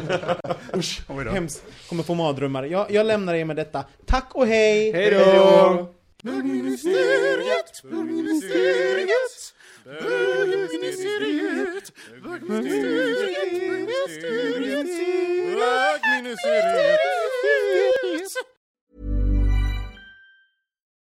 [0.79, 1.01] Usch,
[1.31, 1.63] hemskt.
[1.89, 2.63] Kommer få mardrömmar.
[2.63, 3.85] Jag, jag lämnar er med detta.
[4.05, 4.91] Tack och hej!
[4.91, 5.91] Hej då!
[6.23, 9.53] Bögministeriet, bögministeriet,
[9.85, 11.91] Bögministeriet,
[12.23, 14.89] bögministeriet,
[15.55, 16.99] bögministeriet.